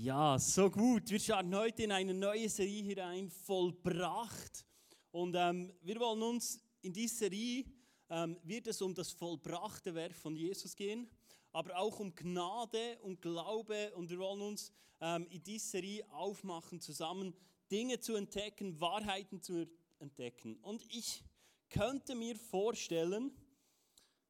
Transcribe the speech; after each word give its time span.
Ja, 0.00 0.38
so 0.38 0.70
gut. 0.70 1.10
Wir 1.10 1.18
starten 1.18 1.56
heute 1.56 1.82
in 1.82 1.90
eine 1.90 2.14
neue 2.14 2.48
Serie 2.48 2.84
hinein, 2.84 3.28
vollbracht. 3.28 4.64
Und 5.10 5.34
ähm, 5.36 5.72
wir 5.82 5.98
wollen 5.98 6.22
uns 6.22 6.60
in 6.82 6.92
dieser 6.92 7.16
Serie, 7.16 7.64
ähm, 8.08 8.38
wird 8.44 8.68
es 8.68 8.80
um 8.80 8.94
das 8.94 9.10
vollbrachte 9.10 9.92
Werk 9.96 10.14
von 10.14 10.36
Jesus 10.36 10.76
gehen, 10.76 11.10
aber 11.50 11.76
auch 11.76 11.98
um 11.98 12.14
Gnade 12.14 13.00
und 13.02 13.20
Glaube. 13.20 13.92
Und 13.96 14.08
wir 14.08 14.20
wollen 14.20 14.40
uns 14.40 14.72
ähm, 15.00 15.26
in 15.30 15.42
dieser 15.42 15.66
Serie 15.66 16.08
aufmachen, 16.12 16.80
zusammen 16.80 17.34
Dinge 17.68 17.98
zu 17.98 18.14
entdecken, 18.14 18.78
Wahrheiten 18.80 19.42
zu 19.42 19.66
entdecken. 19.98 20.58
Und 20.62 20.84
ich 20.94 21.24
könnte 21.70 22.14
mir 22.14 22.36
vorstellen, 22.36 23.32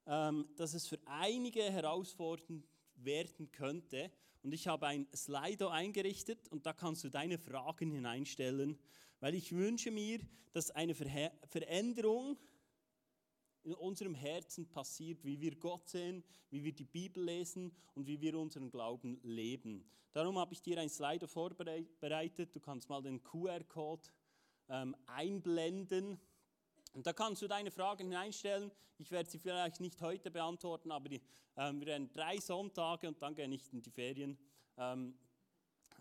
ähm, 0.07 0.49
dass 0.57 0.73
es 0.73 0.87
für 0.87 0.99
einige 1.05 1.65
herausfordernd 1.65 2.67
werden 2.95 3.53
könnte, 3.53 4.11
und 4.49 4.55
ich 4.55 4.67
habe 4.67 4.87
ein 4.87 5.07
Slido 5.15 5.69
eingerichtet 5.69 6.49
und 6.49 6.65
da 6.65 6.73
kannst 6.73 7.05
du 7.05 7.11
deine 7.11 7.37
Fragen 7.37 7.91
hineinstellen, 7.91 8.79
weil 9.21 9.35
ich 9.35 9.53
wünsche 9.53 9.91
mir, 9.91 10.21
dass 10.55 10.71
eine 10.71 10.95
Ver 10.95 11.31
Veränderung 11.45 12.39
in 13.65 13.75
unserem 13.75 14.15
Herzen 14.15 14.67
passiert, 14.67 15.23
wie 15.23 15.39
wir 15.39 15.55
Gott 15.57 15.87
sehen, 15.87 16.25
wie 16.49 16.65
wir 16.65 16.73
die 16.73 16.87
Bibel 16.87 17.23
lesen 17.23 17.77
und 17.93 18.07
wie 18.07 18.23
wir 18.23 18.39
unseren 18.39 18.71
Glauben 18.71 19.21
leben. 19.23 19.85
Darum 20.13 20.39
habe 20.39 20.55
ich 20.55 20.63
dir 20.63 20.81
ein 20.81 20.89
Slido 20.89 21.27
vorbereitet. 21.27 22.57
Du 22.57 22.61
kannst 22.61 22.89
mal 22.89 23.03
den 23.03 23.23
QR-Code 23.23 24.09
ähm, 24.71 24.97
einblenden. 25.05 26.19
Und 26.99 27.07
da 27.07 27.13
kannst 27.13 27.41
du 27.43 27.47
deine 27.47 27.71
Fragen 27.71 28.09
hineinstellen. 28.09 28.73
Ich 28.99 29.13
werde 29.13 29.31
sie 29.31 29.39
vielleicht 29.39 29.79
nicht 29.79 30.03
heute 30.03 30.33
beantworten, 30.33 30.91
aber 30.91 31.09
die, 31.09 31.23
ähm, 31.57 31.79
wir 31.79 31.87
werden 31.87 32.11
drei 32.13 32.39
Sonntage 32.39 33.07
und 33.07 33.23
dann 33.23 33.37
gehe 33.37 33.47
ich 33.47 33.73
in 33.73 33.81
die 33.81 33.93
Ferien. 33.93 34.37
Ähm, 34.77 35.17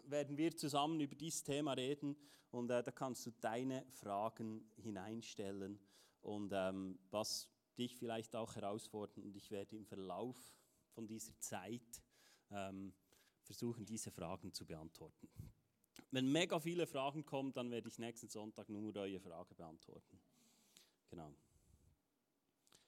werden 0.06 0.36
wir 0.36 0.58
zusammen 0.58 1.00
über 1.00 1.14
dieses 1.14 1.44
Thema 1.44 1.74
reden 1.74 2.18
und 2.50 2.72
äh, 2.72 2.82
da 2.82 2.92
kannst 2.92 3.28
du 3.28 3.32
deine 3.40 3.86
Fragen 3.92 4.72
hineinstellen 4.78 5.80
und 6.22 6.52
ähm, 6.56 6.98
was 7.12 7.48
dich 7.78 7.96
vielleicht 7.96 8.36
auch 8.36 8.56
herausfordern 8.56 9.24
und 9.24 9.38
ich 9.38 9.52
werde 9.52 9.76
im 9.76 9.86
Verlauf 9.86 10.58
von 10.96 11.06
dieser 11.06 11.40
Zeit 11.40 12.02
ähm, 12.50 12.92
versuchen, 13.44 13.86
diese 13.86 14.10
Fragen 14.10 14.52
zu 14.52 14.66
beantworten. 14.66 15.30
Wenn 16.10 16.32
mega 16.32 16.60
viele 16.60 16.88
Fragen 16.88 17.24
kommen, 17.24 17.54
dann 17.54 17.70
werde 17.70 17.88
ich 17.88 18.00
nächsten 18.00 18.30
Sonntag 18.30 18.68
nur 18.68 18.96
eure 18.96 19.20
Frage 19.20 19.54
beantworten. 19.54 20.20
Genau. 21.10 21.34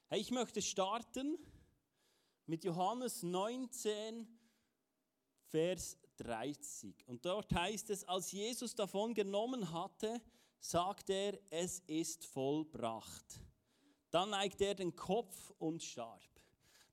Hey, 0.07 0.19
ich 0.19 0.31
möchte 0.31 0.61
starten 0.61 1.37
mit 2.45 2.63
Johannes 2.63 3.23
19, 3.23 4.27
Vers 5.47 5.97
30. 6.17 7.07
Und 7.07 7.25
dort 7.25 7.53
heißt 7.53 7.89
es, 7.91 8.03
als 8.03 8.31
Jesus 8.31 8.75
davon 8.75 9.13
genommen 9.13 9.71
hatte, 9.71 10.21
sagt 10.59 11.09
er, 11.09 11.39
es 11.49 11.79
ist 11.87 12.25
vollbracht. 12.25 13.39
Dann 14.11 14.31
neigte 14.31 14.65
er 14.65 14.75
den 14.75 14.95
Kopf 14.95 15.51
und 15.59 15.81
starb. 15.81 16.21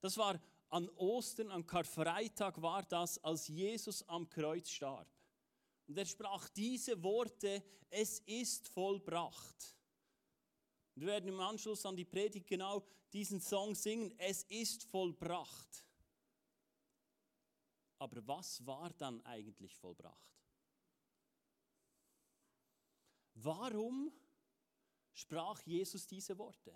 Das 0.00 0.16
war 0.16 0.40
an 0.68 0.88
Ostern, 0.90 1.50
an 1.50 1.66
Karfreitag 1.66 2.60
war 2.60 2.82
das, 2.82 3.22
als 3.24 3.48
Jesus 3.48 4.06
am 4.08 4.28
Kreuz 4.28 4.68
starb. 4.68 5.08
Und 5.86 5.96
er 5.96 6.06
sprach 6.06 6.48
diese 6.50 7.02
Worte, 7.02 7.62
es 7.90 8.20
ist 8.20 8.68
vollbracht. 8.68 9.75
Wir 10.96 11.08
werden 11.08 11.28
im 11.28 11.40
Anschluss 11.40 11.84
an 11.84 11.94
die 11.94 12.06
Predigt 12.06 12.46
genau 12.46 12.82
diesen 13.12 13.40
Song 13.40 13.74
singen. 13.74 14.14
Es 14.16 14.44
ist 14.44 14.84
vollbracht. 14.84 15.84
Aber 17.98 18.26
was 18.26 18.64
war 18.66 18.90
dann 18.94 19.24
eigentlich 19.26 19.76
vollbracht? 19.76 20.40
Warum 23.34 24.10
sprach 25.12 25.60
Jesus 25.62 26.06
diese 26.06 26.36
Worte? 26.38 26.74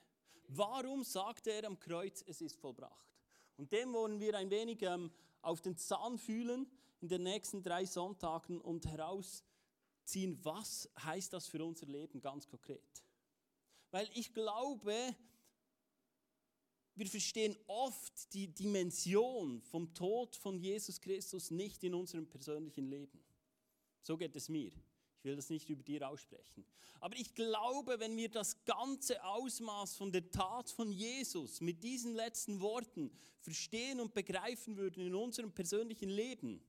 Warum 0.48 1.02
sagte 1.02 1.52
er 1.52 1.64
am 1.64 1.78
Kreuz, 1.78 2.22
es 2.26 2.42
ist 2.42 2.58
vollbracht? 2.58 3.14
Und 3.56 3.72
dem 3.72 3.92
wollen 3.94 4.20
wir 4.20 4.36
ein 4.36 4.50
wenig 4.50 4.82
ähm, 4.82 5.10
auf 5.40 5.62
den 5.62 5.78
Zahn 5.78 6.18
fühlen 6.18 6.70
in 7.00 7.08
den 7.08 7.22
nächsten 7.22 7.62
drei 7.62 7.86
Sonntagen 7.86 8.60
und 8.60 8.84
herausziehen, 8.84 10.38
was 10.42 10.90
heißt 11.02 11.32
das 11.32 11.46
für 11.46 11.64
unser 11.64 11.86
Leben 11.86 12.20
ganz 12.20 12.46
konkret. 12.46 13.02
Weil 13.90 14.08
ich 14.14 14.32
glaube, 14.32 15.14
wir 16.94 17.06
verstehen 17.06 17.56
oft 17.66 18.32
die 18.34 18.48
Dimension 18.48 19.62
vom 19.62 19.92
Tod 19.94 20.36
von 20.36 20.58
Jesus 20.58 21.00
Christus 21.00 21.50
nicht 21.50 21.82
in 21.82 21.94
unserem 21.94 22.28
persönlichen 22.28 22.88
Leben. 22.88 23.22
So 24.02 24.16
geht 24.16 24.36
es 24.36 24.48
mir. 24.48 24.72
Ich 25.20 25.24
will 25.24 25.36
das 25.36 25.50
nicht 25.50 25.68
über 25.68 25.82
dir 25.82 26.08
aussprechen. 26.08 26.64
Aber 27.00 27.16
ich 27.16 27.34
glaube, 27.34 28.00
wenn 28.00 28.16
wir 28.16 28.30
das 28.30 28.64
ganze 28.64 29.22
Ausmaß 29.22 29.96
von 29.96 30.12
der 30.12 30.30
Tat 30.30 30.70
von 30.70 30.90
Jesus 30.90 31.60
mit 31.60 31.82
diesen 31.82 32.14
letzten 32.14 32.60
Worten 32.60 33.10
verstehen 33.40 34.00
und 34.00 34.14
begreifen 34.14 34.76
würden 34.76 35.06
in 35.06 35.14
unserem 35.14 35.52
persönlichen 35.52 36.08
Leben, 36.08 36.62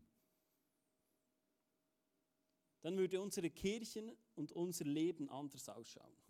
dann 2.82 2.98
würde 2.98 3.22
unsere 3.22 3.50
Kirchen 3.50 4.12
und 4.36 4.52
unser 4.52 4.86
Leben 4.86 5.30
anders 5.30 5.70
ausschauen. 5.70 6.21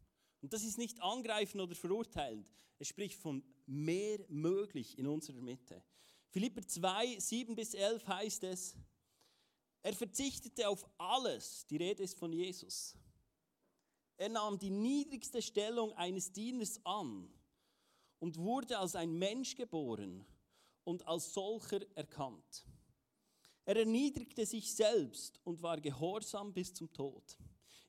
Und 0.41 0.53
das 0.53 0.63
ist 0.63 0.77
nicht 0.77 1.01
angreifen 1.01 1.61
oder 1.61 1.75
verurteilend. 1.75 2.47
Es 2.79 2.87
spricht 2.87 3.19
von 3.19 3.43
mehr 3.67 4.19
möglich 4.27 4.97
in 4.97 5.07
unserer 5.07 5.41
Mitte. 5.41 5.83
Philipper 6.29 6.65
2, 6.65 7.19
7 7.19 7.55
bis 7.55 7.73
11 7.73 8.07
heißt 8.07 8.43
es, 8.45 8.75
er 9.83 9.93
verzichtete 9.93 10.67
auf 10.67 10.85
alles, 10.97 11.65
die 11.67 11.77
Rede 11.77 12.03
ist 12.03 12.17
von 12.17 12.31
Jesus. 12.31 12.95
Er 14.17 14.29
nahm 14.29 14.57
die 14.57 14.69
niedrigste 14.69 15.41
Stellung 15.41 15.93
eines 15.93 16.31
Dieners 16.31 16.79
an 16.85 17.27
und 18.19 18.37
wurde 18.37 18.77
als 18.77 18.95
ein 18.95 19.13
Mensch 19.17 19.55
geboren 19.55 20.23
und 20.83 21.05
als 21.07 21.33
solcher 21.33 21.81
erkannt. 21.95 22.65
Er 23.65 23.77
erniedrigte 23.77 24.45
sich 24.45 24.73
selbst 24.73 25.39
und 25.43 25.61
war 25.61 25.79
gehorsam 25.79 26.53
bis 26.53 26.73
zum 26.73 26.91
Tod 26.93 27.37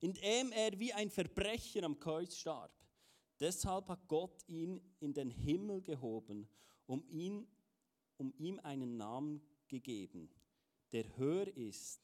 indem 0.02 0.50
er 0.52 0.78
wie 0.78 0.92
ein 0.92 1.08
Verbrecher 1.08 1.84
am 1.84 1.98
Kreuz 1.98 2.36
starb. 2.36 2.72
Deshalb 3.40 3.88
hat 3.88 4.06
Gott 4.08 4.42
ihn 4.48 4.80
in 5.00 5.14
den 5.14 5.30
Himmel 5.30 5.80
gehoben, 5.80 6.48
um, 6.86 7.04
ihn, 7.08 7.46
um 8.18 8.34
ihm 8.36 8.58
einen 8.60 8.96
Namen 8.96 9.40
gegeben, 9.68 10.28
der 10.90 11.16
höher 11.16 11.48
ist 11.56 12.00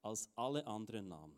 als 0.00 0.30
alle 0.36 0.66
anderen 0.66 1.08
Namen. 1.08 1.36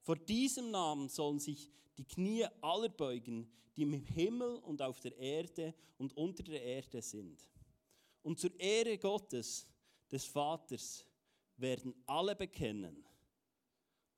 Vor 0.00 0.16
diesem 0.16 0.70
Namen 0.72 1.08
sollen 1.08 1.38
sich 1.38 1.70
die 1.96 2.04
Knie 2.04 2.46
aller 2.60 2.88
beugen, 2.88 3.48
die 3.76 3.82
im 3.82 3.92
Himmel 3.92 4.56
und 4.58 4.82
auf 4.82 5.00
der 5.00 5.16
Erde 5.16 5.74
und 5.96 6.16
unter 6.16 6.42
der 6.42 6.62
Erde 6.62 7.00
sind. 7.00 7.48
Und 8.22 8.40
zur 8.40 8.58
Ehre 8.58 8.98
Gottes, 8.98 9.66
des 10.10 10.24
Vaters, 10.24 11.06
werden 11.56 11.94
alle 12.06 12.34
bekennen, 12.34 13.04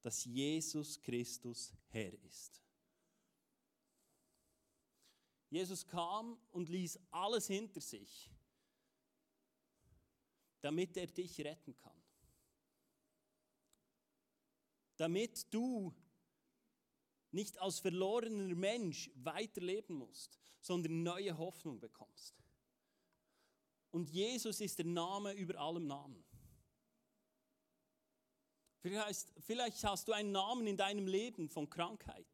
dass 0.06 0.24
Jesus 0.24 1.02
Christus 1.02 1.72
Herr 1.88 2.12
ist. 2.22 2.62
Jesus 5.50 5.84
kam 5.84 6.38
und 6.52 6.68
ließ 6.68 7.00
alles 7.10 7.48
hinter 7.48 7.80
sich, 7.80 8.30
damit 10.60 10.96
er 10.96 11.08
dich 11.08 11.40
retten 11.40 11.74
kann. 11.74 12.00
Damit 14.96 15.52
du 15.52 15.92
nicht 17.32 17.58
als 17.58 17.80
verlorener 17.80 18.54
Mensch 18.54 19.10
weiterleben 19.16 19.96
musst, 19.96 20.38
sondern 20.60 21.02
neue 21.02 21.36
Hoffnung 21.36 21.80
bekommst. 21.80 22.40
Und 23.90 24.08
Jesus 24.08 24.60
ist 24.60 24.78
der 24.78 24.86
Name 24.86 25.32
über 25.32 25.58
allem 25.58 25.88
Namen. 25.88 26.24
Vielleicht, 28.86 29.26
vielleicht 29.40 29.82
hast 29.82 30.06
du 30.06 30.12
einen 30.12 30.30
Namen 30.30 30.64
in 30.64 30.76
deinem 30.76 31.08
Leben 31.08 31.48
von 31.48 31.68
Krankheit. 31.68 32.24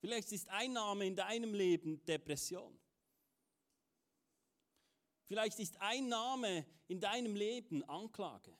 Vielleicht 0.00 0.32
ist 0.32 0.48
ein 0.48 0.72
Name 0.72 1.06
in 1.06 1.16
deinem 1.16 1.52
Leben 1.52 2.02
Depression. 2.06 2.80
Vielleicht 5.26 5.58
ist 5.58 5.78
ein 5.82 6.08
Name 6.08 6.64
in 6.88 6.98
deinem 6.98 7.36
Leben 7.36 7.84
Anklage. 7.84 8.56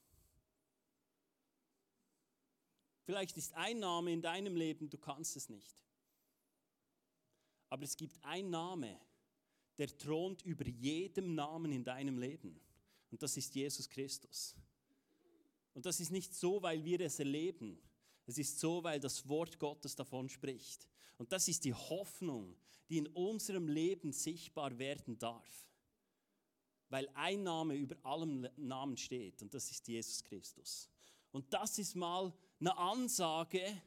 Vielleicht 3.06 3.38
ist 3.38 3.54
ein 3.54 3.78
Name 3.78 4.12
in 4.12 4.20
deinem 4.20 4.56
Leben, 4.56 4.90
du 4.90 4.98
kannst 4.98 5.36
es 5.36 5.48
nicht. 5.48 5.82
Aber 7.70 7.84
es 7.84 7.96
gibt 7.96 8.22
einen 8.24 8.50
Name, 8.50 9.00
der 9.78 9.96
thront 9.96 10.42
über 10.42 10.66
jedem 10.66 11.34
Namen 11.34 11.72
in 11.72 11.82
deinem 11.82 12.18
Leben. 12.18 12.60
Und 13.10 13.22
das 13.22 13.38
ist 13.38 13.54
Jesus 13.54 13.88
Christus. 13.88 14.54
Und 15.76 15.84
das 15.84 16.00
ist 16.00 16.10
nicht 16.10 16.34
so, 16.34 16.62
weil 16.62 16.82
wir 16.86 17.02
es 17.02 17.18
erleben. 17.18 17.78
Es 18.24 18.38
ist 18.38 18.58
so, 18.58 18.82
weil 18.82 18.98
das 18.98 19.28
Wort 19.28 19.58
Gottes 19.58 19.94
davon 19.94 20.26
spricht. 20.30 20.88
Und 21.18 21.32
das 21.32 21.48
ist 21.48 21.64
die 21.64 21.74
Hoffnung, 21.74 22.56
die 22.88 22.96
in 22.96 23.08
unserem 23.08 23.68
Leben 23.68 24.10
sichtbar 24.10 24.78
werden 24.78 25.18
darf. 25.18 25.68
weil 26.88 27.08
ein 27.14 27.42
Name 27.42 27.74
über 27.74 27.96
allem 28.04 28.48
Namen 28.56 28.96
steht 28.96 29.42
und 29.42 29.52
das 29.52 29.70
ist 29.70 29.86
Jesus 29.88 30.22
Christus. 30.22 30.88
Und 31.32 31.52
das 31.52 31.78
ist 31.78 31.96
mal 31.96 32.32
eine 32.60 32.76
Ansage 32.78 33.82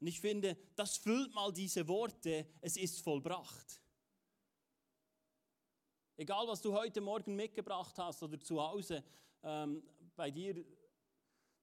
und 0.00 0.06
ich 0.06 0.20
finde, 0.20 0.56
das 0.76 0.96
füllt 0.96 1.34
mal 1.34 1.52
diese 1.52 1.86
Worte, 1.88 2.46
es 2.60 2.76
ist 2.76 3.00
vollbracht. 3.00 3.80
Egal, 6.16 6.46
was 6.46 6.62
du 6.62 6.72
heute 6.72 7.00
Morgen 7.00 7.34
mitgebracht 7.34 7.98
hast 7.98 8.22
oder 8.22 8.38
zu 8.38 8.62
Hause 8.62 9.02
ähm, 9.42 9.82
bei 10.14 10.30
dir 10.30 10.64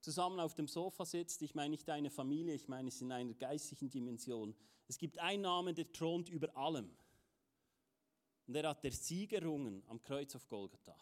zusammen 0.02 0.40
auf 0.40 0.56
dem 0.56 0.68
Sofa 0.68 1.06
sitzt, 1.06 1.42
ich 1.42 1.56
meine 1.56 1.70
nicht 1.70 1.88
deine 1.88 2.10
Familie, 2.10 2.54
ich 2.54 2.68
meine 2.68 2.90
es 2.90 3.02
in 3.02 3.12
einer 3.12 3.34
geistlichen 3.34 3.90
Dimension. 3.90 4.56
Es 4.88 4.98
gibt 4.98 5.20
einen 5.20 5.44
Namen, 5.44 5.76
der 5.76 5.92
thront 5.92 6.30
über 6.30 6.56
allem. 6.58 6.92
Und 8.48 8.56
er 8.56 8.70
hat 8.70 8.84
der 8.84 8.92
Sieg 8.92 9.32
errungen 9.34 9.84
am 9.88 10.02
Kreuz 10.02 10.36
auf 10.36 10.48
Golgatha. 10.48 10.96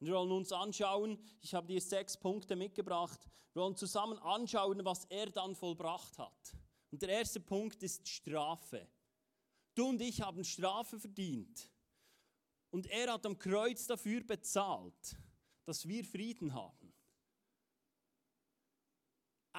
Und 0.00 0.06
wir 0.06 0.14
wollen 0.14 0.32
uns 0.32 0.52
anschauen, 0.52 1.18
ich 1.40 1.54
habe 1.54 1.66
dir 1.66 1.80
sechs 1.80 2.16
Punkte 2.16 2.56
mitgebracht, 2.56 3.20
wir 3.52 3.62
wollen 3.62 3.76
zusammen 3.76 4.18
anschauen, 4.18 4.84
was 4.84 5.04
er 5.06 5.30
dann 5.30 5.54
vollbracht 5.54 6.18
hat. 6.18 6.56
Und 6.90 7.02
der 7.02 7.10
erste 7.10 7.40
Punkt 7.40 7.82
ist 7.82 8.08
Strafe. 8.08 8.88
Du 9.74 9.88
und 9.88 10.00
ich 10.00 10.20
haben 10.22 10.44
Strafe 10.44 10.98
verdient. 10.98 11.70
Und 12.70 12.86
er 12.86 13.12
hat 13.12 13.26
am 13.26 13.38
Kreuz 13.38 13.86
dafür 13.86 14.22
bezahlt, 14.22 15.16
dass 15.64 15.86
wir 15.86 16.04
Frieden 16.04 16.52
haben. 16.54 16.87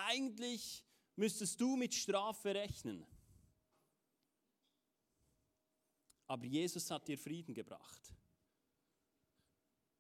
Eigentlich 0.06 0.86
müsstest 1.16 1.60
du 1.60 1.76
mit 1.76 1.94
Strafe 1.94 2.54
rechnen. 2.54 3.06
Aber 6.28 6.46
Jesus 6.46 6.90
hat 6.92 7.08
dir 7.08 7.18
Frieden 7.18 7.54
gebracht. 7.54 8.14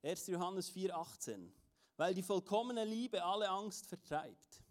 1. 0.03 0.27
Johannes 0.27 0.71
4,18. 0.71 1.51
Weil 1.97 2.13
die 2.13 2.23
vollkommene 2.23 2.85
Liebe 2.85 3.23
alle 3.23 3.49
Angst 3.49 3.87
vertreibt. 3.87 4.63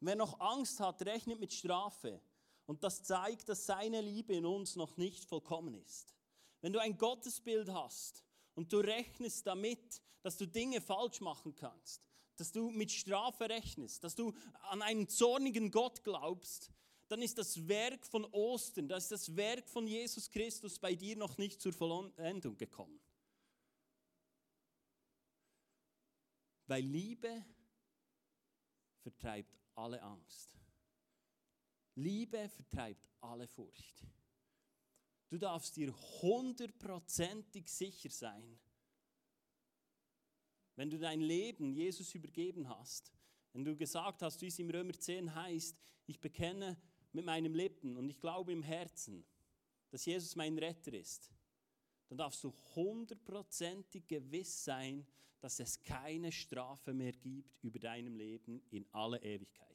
Wer 0.00 0.16
noch 0.16 0.40
Angst 0.40 0.80
hat, 0.80 1.02
rechnet 1.02 1.38
mit 1.38 1.52
Strafe. 1.52 2.20
Und 2.66 2.82
das 2.82 3.04
zeigt, 3.04 3.48
dass 3.48 3.66
seine 3.66 4.00
Liebe 4.00 4.34
in 4.34 4.46
uns 4.46 4.74
noch 4.74 4.96
nicht 4.96 5.24
vollkommen 5.24 5.74
ist. 5.74 6.16
Wenn 6.60 6.72
du 6.72 6.80
ein 6.80 6.96
Gottesbild 6.96 7.68
hast 7.68 8.24
und 8.54 8.72
du 8.72 8.78
rechnest 8.78 9.46
damit, 9.46 10.00
dass 10.22 10.38
du 10.38 10.46
Dinge 10.46 10.80
falsch 10.80 11.20
machen 11.20 11.54
kannst, 11.54 12.11
dass 12.36 12.52
du 12.52 12.70
mit 12.70 12.90
Strafe 12.90 13.48
rechnest, 13.48 14.04
dass 14.04 14.14
du 14.14 14.32
an 14.70 14.82
einen 14.82 15.08
zornigen 15.08 15.70
Gott 15.70 16.02
glaubst, 16.04 16.70
dann 17.08 17.20
ist 17.20 17.36
das 17.36 17.68
Werk 17.68 18.06
von 18.06 18.24
Ostern, 18.26 18.88
das 18.88 19.04
ist 19.04 19.12
das 19.12 19.36
Werk 19.36 19.68
von 19.68 19.86
Jesus 19.86 20.30
Christus 20.30 20.78
bei 20.78 20.94
dir 20.94 21.16
noch 21.16 21.36
nicht 21.36 21.60
zur 21.60 21.72
Vollendung 21.72 22.56
gekommen. 22.56 23.00
Weil 26.66 26.84
Liebe 26.84 27.44
vertreibt 29.02 29.60
alle 29.74 30.02
Angst. 30.02 30.56
Liebe 31.94 32.48
vertreibt 32.48 33.10
alle 33.20 33.46
Furcht. 33.46 34.06
Du 35.28 35.38
darfst 35.38 35.76
dir 35.76 35.94
hundertprozentig 36.22 37.70
sicher 37.70 38.10
sein, 38.10 38.58
wenn 40.76 40.90
du 40.90 40.98
dein 40.98 41.20
Leben 41.20 41.72
Jesus 41.72 42.14
übergeben 42.14 42.68
hast, 42.68 43.12
wenn 43.52 43.64
du 43.64 43.76
gesagt 43.76 44.22
hast, 44.22 44.40
wie 44.40 44.46
es 44.46 44.58
im 44.58 44.70
Römer 44.70 44.94
10 44.94 45.34
heißt, 45.34 45.76
ich 46.06 46.20
bekenne 46.20 46.76
mit 47.12 47.24
meinem 47.24 47.54
Lippen 47.54 47.96
und 47.96 48.08
ich 48.08 48.18
glaube 48.18 48.52
im 48.52 48.62
Herzen, 48.62 49.24
dass 49.90 50.06
Jesus 50.06 50.34
mein 50.36 50.58
Retter 50.58 50.94
ist, 50.94 51.30
dann 52.08 52.18
darfst 52.18 52.42
du 52.44 52.54
hundertprozentig 52.74 54.06
gewiss 54.06 54.64
sein, 54.64 55.06
dass 55.40 55.60
es 55.60 55.82
keine 55.82 56.30
Strafe 56.30 56.94
mehr 56.94 57.12
gibt 57.12 57.62
über 57.62 57.78
deinem 57.78 58.16
Leben 58.16 58.62
in 58.70 58.86
alle 58.92 59.20
Ewigkeit. 59.22 59.72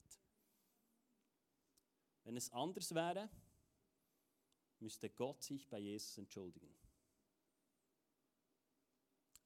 Wenn 2.24 2.38
es 2.38 2.52
anders 2.52 2.94
wäre, 2.94 3.30
müsste 4.80 5.10
Gott 5.10 5.44
sich 5.44 5.68
bei 5.68 5.80
Jesus 5.80 6.18
entschuldigen. 6.18 6.74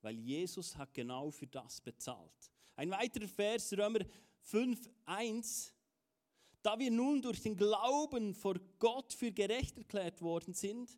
Weil 0.01 0.15
Jesus 0.15 0.75
hat 0.75 0.93
genau 0.93 1.31
für 1.31 1.47
das 1.47 1.79
bezahlt. 1.81 2.51
Ein 2.75 2.91
weiterer 2.91 3.27
Vers, 3.27 3.71
Römer 3.73 3.99
5, 4.41 4.89
1. 5.05 5.73
Da 6.61 6.77
wir 6.77 6.91
nun 6.91 7.21
durch 7.21 7.41
den 7.41 7.55
Glauben 7.55 8.33
vor 8.33 8.55
Gott 8.79 9.13
für 9.13 9.31
gerecht 9.31 9.77
erklärt 9.77 10.21
worden 10.21 10.53
sind, 10.53 10.97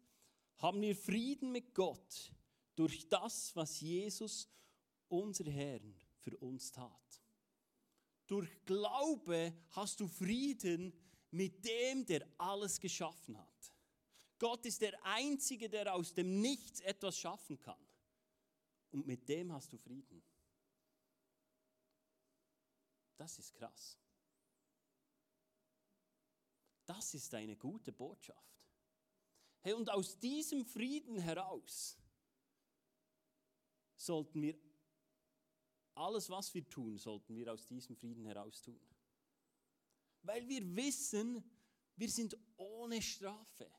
haben 0.57 0.81
wir 0.81 0.95
Frieden 0.95 1.51
mit 1.51 1.73
Gott 1.73 2.33
durch 2.75 3.07
das, 3.07 3.55
was 3.55 3.81
Jesus 3.81 4.49
unser 5.07 5.49
Herrn 5.49 5.95
für 6.17 6.35
uns 6.37 6.71
tat. 6.71 7.21
Durch 8.27 8.49
Glaube 8.65 9.53
hast 9.71 9.99
du 9.99 10.07
Frieden 10.07 10.93
mit 11.31 11.65
dem, 11.65 12.05
der 12.05 12.27
alles 12.37 12.79
geschaffen 12.79 13.37
hat. 13.37 13.73
Gott 14.39 14.65
ist 14.65 14.81
der 14.81 14.93
Einzige, 15.05 15.69
der 15.69 15.93
aus 15.93 16.13
dem 16.13 16.41
Nichts 16.41 16.79
etwas 16.81 17.17
schaffen 17.17 17.59
kann. 17.59 17.79
Und 18.93 19.07
mit 19.07 19.27
dem 19.27 19.51
hast 19.51 19.73
du 19.73 19.77
Frieden. 19.77 20.23
Das 23.17 23.39
ist 23.39 23.53
krass. 23.55 23.97
Das 26.85 27.13
ist 27.15 27.33
eine 27.33 27.55
gute 27.55 27.91
Botschaft. 27.91 28.53
Hey, 29.61 29.73
und 29.73 29.89
aus 29.89 30.19
diesem 30.19 30.65
Frieden 30.65 31.17
heraus 31.17 31.97
sollten 33.95 34.41
wir 34.41 34.59
alles, 35.95 36.29
was 36.29 36.53
wir 36.53 36.67
tun, 36.69 36.97
sollten 36.97 37.35
wir 37.35 37.51
aus 37.51 37.65
diesem 37.65 37.95
Frieden 37.95 38.25
heraus 38.25 38.61
tun. 38.61 38.79
Weil 40.21 40.47
wir 40.47 40.63
wissen, 40.75 41.43
wir 41.95 42.09
sind 42.09 42.37
ohne 42.57 43.01
Strafe. 43.01 43.71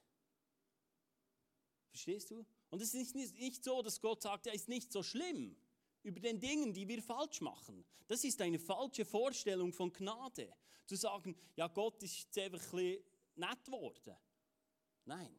Verstehst 1.91 2.31
du? 2.31 2.45
Und 2.75 2.83
es 2.83 2.93
ist 2.93 3.15
nicht, 3.15 3.39
nicht 3.39 3.63
so, 3.63 3.83
dass 3.83 4.01
Gott 4.01 4.21
sagt, 4.23 4.47
ja, 4.47 4.53
ist 4.53 4.69
nicht 4.69 4.91
so 4.91 5.05
schlimm 5.05 5.57
über 6.03 6.19
den 6.19 6.41
Dingen, 6.41 6.75
die 6.75 6.89
wir 6.89 7.01
falsch 7.05 7.41
machen. 7.41 7.85
Das 8.09 8.25
ist 8.25 8.41
eine 8.41 8.59
falsche 8.59 9.05
Vorstellung 9.05 9.73
von 9.73 9.93
Gnade. 9.93 10.53
Zu 10.85 10.97
sagen, 10.97 11.37
ja, 11.55 11.69
Gott 11.69 12.03
ist 12.03 12.19
jetzt 12.19 12.37
einfach 12.37 12.59
ein 12.59 12.71
bisschen 12.77 13.05
nett 13.37 13.65
geworden. 13.65 14.17
Nein. 15.05 15.39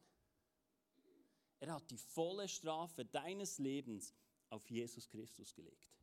Er 1.59 1.73
hat 1.73 1.91
die 1.91 1.97
volle 1.97 2.47
Strafe 2.47 3.03
deines 3.03 3.57
Lebens 3.57 4.13
auf 4.49 4.69
Jesus 4.69 5.05
Christus 5.09 5.53
gelegt. 5.53 5.93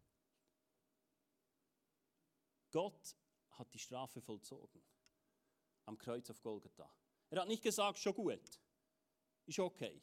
Gott 2.73 3.17
hat 3.53 3.73
die 3.73 3.79
Strafe 3.79 4.21
vollzogen 4.21 4.83
am 5.87 5.97
Kreuz 5.97 6.29
auf 6.29 6.43
Golgatha. 6.43 6.95
Er 7.31 7.41
hat 7.41 7.49
nicht 7.49 7.63
gesagt, 7.63 7.97
schon 8.01 8.13
gut, 8.13 8.61
ist 9.47 9.59
okay. 9.59 10.03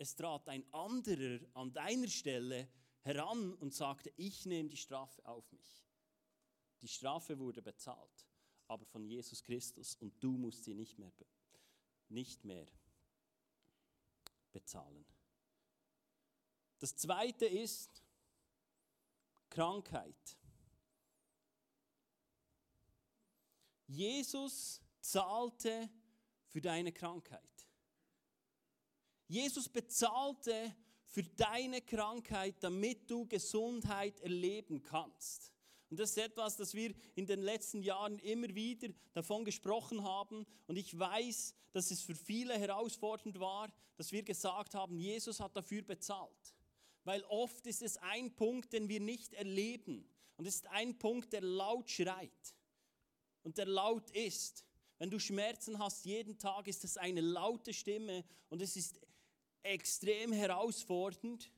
Es 0.00 0.16
trat 0.16 0.48
ein 0.48 0.64
anderer 0.72 1.40
an 1.52 1.74
deiner 1.74 2.08
Stelle 2.08 2.70
heran 3.02 3.52
und 3.56 3.74
sagte, 3.74 4.10
ich 4.16 4.46
nehme 4.46 4.70
die 4.70 4.78
Strafe 4.78 5.22
auf 5.26 5.52
mich. 5.52 5.84
Die 6.80 6.88
Strafe 6.88 7.38
wurde 7.38 7.60
bezahlt, 7.60 8.26
aber 8.66 8.86
von 8.86 9.04
Jesus 9.04 9.42
Christus 9.42 9.96
und 9.96 10.14
du 10.24 10.38
musst 10.38 10.64
sie 10.64 10.72
nicht 10.72 10.98
mehr, 10.98 11.12
nicht 12.08 12.46
mehr 12.46 12.66
bezahlen. 14.52 15.04
Das 16.78 16.96
zweite 16.96 17.44
ist 17.44 18.02
Krankheit. 19.50 20.38
Jesus 23.86 24.80
zahlte 25.02 25.90
für 26.46 26.62
deine 26.62 26.90
Krankheit. 26.90 27.59
Jesus 29.30 29.68
bezahlte 29.68 30.74
für 31.06 31.22
deine 31.22 31.80
Krankheit, 31.82 32.56
damit 32.58 33.08
du 33.08 33.28
Gesundheit 33.28 34.18
erleben 34.20 34.82
kannst. 34.82 35.52
Und 35.88 36.00
das 36.00 36.10
ist 36.10 36.18
etwas, 36.18 36.56
das 36.56 36.74
wir 36.74 36.92
in 37.14 37.26
den 37.26 37.40
letzten 37.40 37.80
Jahren 37.80 38.18
immer 38.18 38.52
wieder 38.56 38.88
davon 39.12 39.44
gesprochen 39.44 40.02
haben. 40.02 40.46
Und 40.66 40.76
ich 40.76 40.98
weiß, 40.98 41.54
dass 41.70 41.92
es 41.92 42.02
für 42.02 42.16
viele 42.16 42.58
herausfordernd 42.58 43.38
war, 43.38 43.72
dass 43.96 44.10
wir 44.10 44.24
gesagt 44.24 44.74
haben, 44.74 44.98
Jesus 44.98 45.38
hat 45.38 45.56
dafür 45.56 45.82
bezahlt. 45.82 46.54
Weil 47.04 47.22
oft 47.24 47.64
ist 47.68 47.82
es 47.82 47.98
ein 47.98 48.34
Punkt, 48.34 48.72
den 48.72 48.88
wir 48.88 49.00
nicht 49.00 49.32
erleben. 49.34 50.08
Und 50.38 50.46
es 50.46 50.56
ist 50.56 50.66
ein 50.70 50.98
Punkt, 50.98 51.32
der 51.32 51.42
laut 51.42 51.88
schreit 51.88 52.56
und 53.44 53.58
der 53.58 53.66
laut 53.66 54.10
ist. 54.10 54.64
Wenn 54.98 55.10
du 55.10 55.20
Schmerzen 55.20 55.78
hast 55.78 56.04
jeden 56.04 56.36
Tag, 56.36 56.66
ist 56.66 56.82
es 56.82 56.96
eine 56.96 57.20
laute 57.20 57.72
Stimme 57.72 58.24
und 58.48 58.60
es 58.60 58.76
ist 58.76 59.00
extrem 59.62 60.32
herausfordernd, 60.32 61.50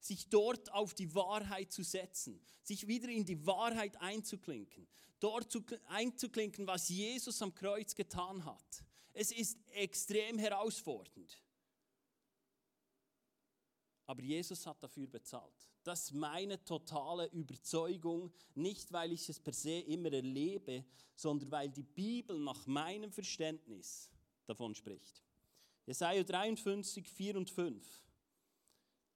sich 0.00 0.28
dort 0.28 0.72
auf 0.72 0.94
die 0.94 1.14
Wahrheit 1.14 1.72
zu 1.72 1.82
setzen, 1.82 2.40
sich 2.62 2.86
wieder 2.86 3.08
in 3.08 3.24
die 3.24 3.46
Wahrheit 3.46 3.96
einzuklinken, 4.00 4.86
dort 5.18 5.50
zu, 5.50 5.64
einzuklinken, 5.88 6.66
was 6.66 6.88
Jesus 6.88 7.40
am 7.40 7.54
Kreuz 7.54 7.94
getan 7.94 8.44
hat. 8.44 8.84
Es 9.12 9.32
ist 9.32 9.58
extrem 9.70 10.38
herausfordernd. 10.38 11.40
Aber 14.06 14.22
Jesus 14.22 14.66
hat 14.66 14.82
dafür 14.82 15.06
bezahlt. 15.06 15.70
Das 15.82 16.04
ist 16.04 16.12
meine 16.12 16.62
totale 16.64 17.26
Überzeugung, 17.28 18.32
nicht 18.54 18.92
weil 18.92 19.12
ich 19.12 19.28
es 19.28 19.40
per 19.40 19.52
se 19.52 19.80
immer 19.80 20.12
erlebe, 20.12 20.84
sondern 21.14 21.50
weil 21.50 21.70
die 21.70 21.82
Bibel 21.82 22.38
nach 22.38 22.66
meinem 22.66 23.12
Verständnis 23.12 24.10
davon 24.46 24.74
spricht. 24.74 25.22
Jesaja 25.86 26.22
53, 26.22 27.08
4 27.08 27.36
und 27.36 27.50
5. 27.50 27.86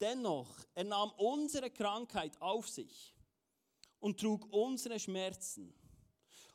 Dennoch, 0.01 0.65
er 0.75 0.85
nahm 0.85 1.11
unsere 1.13 1.71
Krankheit 1.71 2.41
auf 2.41 2.69
sich 2.69 3.15
und 4.01 4.21
trug 4.21 4.47
unsere 4.53 5.01
Schmerzen. 5.01 5.75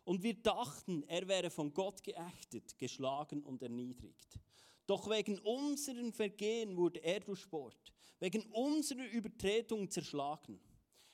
Und 0.05 0.21
wir 0.21 0.33
dachten, 0.35 1.03
er 1.03 1.27
wäre 1.27 1.49
von 1.49 1.73
Gott 1.73 2.03
geächtet, 2.03 2.77
geschlagen 2.77 3.43
und 3.43 3.61
erniedrigt. 3.61 4.39
Doch 4.85 5.09
wegen 5.09 5.39
unseren 5.39 6.11
Vergehen 6.11 6.75
wurde 6.75 7.01
er 7.03 7.21
durchbohrt, 7.21 7.93
wegen 8.19 8.43
unserer 8.51 9.07
Übertretung 9.07 9.89
zerschlagen. 9.89 10.59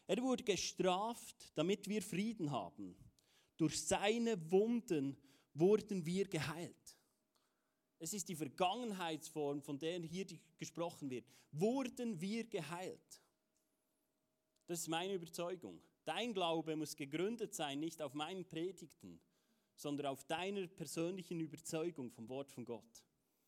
Er 0.07 0.21
wurde 0.23 0.43
gestraft, 0.43 1.51
damit 1.55 1.87
wir 1.87 2.01
Frieden 2.01 2.49
haben. 2.49 2.95
Durch 3.57 3.79
seine 3.85 4.51
Wunden 4.51 5.15
wurden 5.53 6.03
wir 6.05 6.27
geheilt. 6.27 6.78
Es 7.99 8.13
ist 8.13 8.29
die 8.29 8.35
Vergangenheitsform, 8.35 9.61
von 9.61 9.77
der 9.77 9.99
hier 9.99 10.25
gesprochen 10.57 11.09
wird. 11.09 11.25
Wurden 11.51 12.19
wir 12.19 12.45
geheilt. 12.45 13.21
Das 14.67 14.79
ist 14.79 14.87
meine 14.87 15.13
Überzeugung. 15.13 15.81
Dein 16.05 16.33
Glaube 16.33 16.75
muss 16.75 16.95
gegründet 16.95 17.53
sein, 17.53 17.79
nicht 17.79 18.01
auf 18.01 18.13
meinen 18.13 18.45
Predigten, 18.45 19.19
sondern 19.75 20.07
auf 20.07 20.23
deiner 20.23 20.65
persönlichen 20.67 21.39
Überzeugung 21.39 22.09
vom 22.09 22.29
Wort 22.29 22.51
von 22.51 22.65
Gott. 22.65 23.03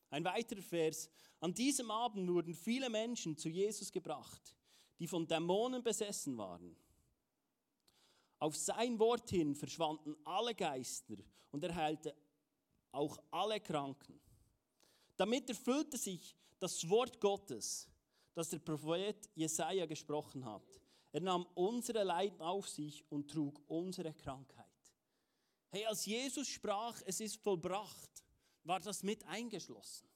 Ein 0.09 0.25
weiterer 0.25 0.61
Vers. 0.61 1.09
An 1.39 1.53
diesem 1.53 1.89
Abend 1.89 2.29
wurden 2.29 2.53
viele 2.53 2.89
Menschen 2.89 3.37
zu 3.37 3.49
Jesus 3.49 3.91
gebracht, 3.91 4.55
die 4.99 5.07
von 5.07 5.25
Dämonen 5.25 5.81
besessen 5.81 6.37
waren. 6.37 6.75
Auf 8.39 8.55
sein 8.55 8.99
Wort 8.99 9.29
hin 9.29 9.55
verschwanden 9.55 10.15
alle 10.25 10.53
Geister 10.53 11.15
und 11.51 11.63
er 11.63 11.73
heilte 11.73 12.15
auch 12.91 13.17
alle 13.31 13.59
Kranken. 13.59 14.19
Damit 15.21 15.47
erfüllte 15.49 15.99
sich 15.99 16.35
das 16.57 16.89
Wort 16.89 17.19
Gottes, 17.19 17.87
das 18.33 18.49
der 18.49 18.57
Prophet 18.57 19.29
Jesaja 19.35 19.85
gesprochen 19.85 20.43
hat. 20.43 20.81
Er 21.11 21.21
nahm 21.21 21.45
unsere 21.53 22.01
Leiden 22.03 22.41
auf 22.41 22.67
sich 22.67 23.05
und 23.11 23.29
trug 23.29 23.61
unsere 23.67 24.15
Krankheit. 24.15 24.65
Hey, 25.69 25.85
als 25.85 26.07
Jesus 26.07 26.47
sprach, 26.47 26.99
es 27.05 27.19
ist 27.19 27.35
vollbracht, 27.35 28.09
war 28.63 28.79
das 28.79 29.03
mit 29.03 29.23
eingeschlossen. 29.27 30.07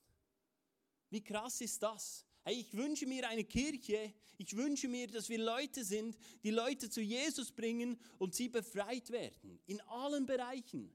Wie 1.12 1.24
krass 1.24 1.62
ist 1.62 1.83
das? 1.83 2.25
Hey, 2.43 2.62
ich 2.62 2.74
wünsche 2.74 3.05
mir 3.05 3.29
eine 3.29 3.43
Kirche, 3.43 4.12
ich 4.39 4.57
wünsche 4.57 4.88
mir, 4.88 5.05
dass 5.05 5.29
wir 5.29 5.38
Leute 5.38 5.85
sind, 5.85 6.17
die 6.41 6.50
Leute 6.50 6.89
zu 6.89 7.01
Jesus 7.01 7.51
bringen 7.51 8.00
und 8.17 8.33
sie 8.33 8.50
befreit 8.50 9.12
werden. 9.12 9.59
In 9.67 9.79
allen 9.81 10.25
Bereichen. 10.25 10.91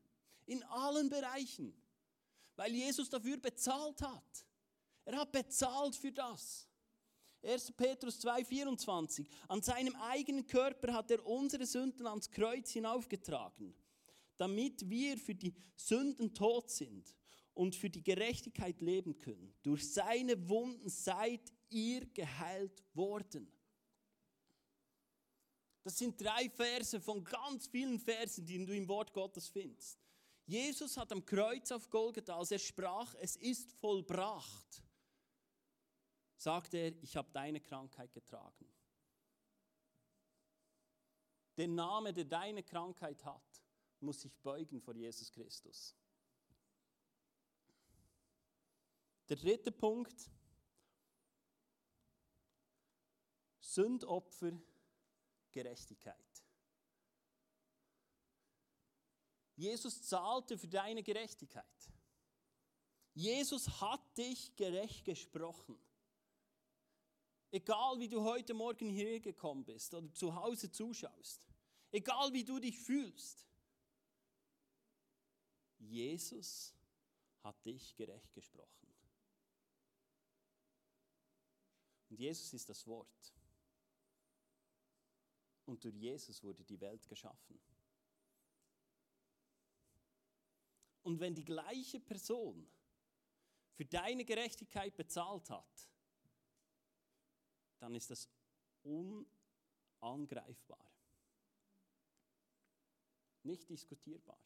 In 0.46 0.64
allen 0.64 1.08
Bereichen. 1.08 1.80
Weil 2.60 2.74
Jesus 2.74 3.08
dafür 3.08 3.38
bezahlt 3.38 4.02
hat. 4.02 4.44
Er 5.06 5.16
hat 5.16 5.32
bezahlt 5.32 5.96
für 5.96 6.12
das. 6.12 6.68
1. 7.42 7.72
Petrus 7.72 8.22
2,24. 8.22 9.26
An 9.48 9.62
seinem 9.62 9.96
eigenen 9.96 10.46
Körper 10.46 10.92
hat 10.92 11.10
er 11.10 11.24
unsere 11.24 11.64
Sünden 11.64 12.06
ans 12.06 12.30
Kreuz 12.30 12.70
hinaufgetragen, 12.70 13.74
damit 14.36 14.86
wir 14.90 15.16
für 15.16 15.34
die 15.34 15.54
Sünden 15.74 16.34
tot 16.34 16.68
sind 16.68 17.14
und 17.54 17.74
für 17.74 17.88
die 17.88 18.04
Gerechtigkeit 18.04 18.82
leben 18.82 19.16
können. 19.16 19.54
Durch 19.62 19.90
seine 19.90 20.46
Wunden 20.50 20.90
seid 20.90 21.40
ihr 21.70 22.04
geheilt 22.12 22.84
worden. 22.92 23.50
Das 25.82 25.96
sind 25.96 26.20
drei 26.20 26.50
Verse 26.50 27.00
von 27.00 27.24
ganz 27.24 27.68
vielen 27.68 27.98
Versen, 27.98 28.44
die 28.44 28.62
du 28.66 28.76
im 28.76 28.86
Wort 28.86 29.14
Gottes 29.14 29.48
findest. 29.48 29.98
Jesus 30.50 30.96
hat 30.96 31.12
am 31.12 31.24
Kreuz 31.24 31.70
auf 31.70 31.88
Golgatha, 31.88 32.36
als 32.36 32.50
er 32.50 32.58
sprach, 32.58 33.14
es 33.20 33.36
ist 33.36 33.72
vollbracht, 33.74 34.82
sagte 36.36 36.76
er, 36.76 37.02
ich 37.04 37.16
habe 37.16 37.30
deine 37.30 37.60
Krankheit 37.60 38.12
getragen. 38.12 38.66
Der 41.56 41.68
Name, 41.68 42.12
der 42.12 42.24
deine 42.24 42.64
Krankheit 42.64 43.24
hat, 43.24 43.62
muss 44.00 44.22
sich 44.22 44.36
beugen 44.38 44.80
vor 44.80 44.96
Jesus 44.96 45.30
Christus. 45.30 45.94
Der 49.28 49.36
dritte 49.36 49.70
Punkt, 49.70 50.28
Sündopfer, 53.60 54.60
Gerechtigkeit. 55.52 56.29
Jesus 59.60 60.02
zahlte 60.02 60.56
für 60.56 60.68
deine 60.68 61.02
Gerechtigkeit. 61.02 61.92
Jesus 63.12 63.68
hat 63.82 64.16
dich 64.16 64.56
gerecht 64.56 65.04
gesprochen. 65.04 65.78
Egal 67.50 67.98
wie 67.98 68.08
du 68.08 68.22
heute 68.22 68.54
Morgen 68.54 68.88
hierher 68.88 69.20
gekommen 69.20 69.64
bist 69.66 69.92
oder 69.92 70.10
zu 70.14 70.34
Hause 70.34 70.72
zuschaust, 70.72 71.46
egal 71.90 72.32
wie 72.32 72.42
du 72.42 72.58
dich 72.58 72.78
fühlst, 72.78 73.46
Jesus 75.78 76.72
hat 77.42 77.62
dich 77.66 77.94
gerecht 77.96 78.32
gesprochen. 78.32 78.88
Und 82.08 82.18
Jesus 82.18 82.54
ist 82.54 82.68
das 82.70 82.86
Wort. 82.86 83.34
Und 85.66 85.84
durch 85.84 85.96
Jesus 85.96 86.42
wurde 86.42 86.64
die 86.64 86.80
Welt 86.80 87.06
geschaffen. 87.06 87.60
Und 91.10 91.18
wenn 91.18 91.34
die 91.34 91.44
gleiche 91.44 91.98
Person 91.98 92.70
für 93.74 93.84
deine 93.84 94.24
Gerechtigkeit 94.24 94.96
bezahlt 94.96 95.50
hat, 95.50 95.90
dann 97.80 97.96
ist 97.96 98.10
das 98.10 98.30
unangreifbar. 98.84 100.88
Nicht 103.42 103.68
diskutierbar. 103.68 104.38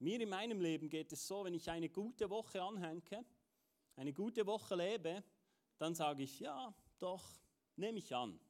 Mir 0.00 0.20
in 0.20 0.28
meinem 0.28 0.60
Leben 0.60 0.88
geht 0.88 1.12
es 1.12 1.28
so, 1.28 1.44
wenn 1.44 1.54
ich 1.54 1.70
eine 1.70 1.90
gute 1.90 2.28
Woche 2.28 2.60
anhänge, 2.60 3.24
eine 3.94 4.12
gute 4.12 4.44
Woche 4.48 4.74
lebe, 4.74 5.22
dann 5.78 5.94
sage 5.94 6.24
ich, 6.24 6.40
ja, 6.40 6.74
doch, 6.98 7.24
nehme 7.76 8.00
ich 8.00 8.12
an. 8.12 8.40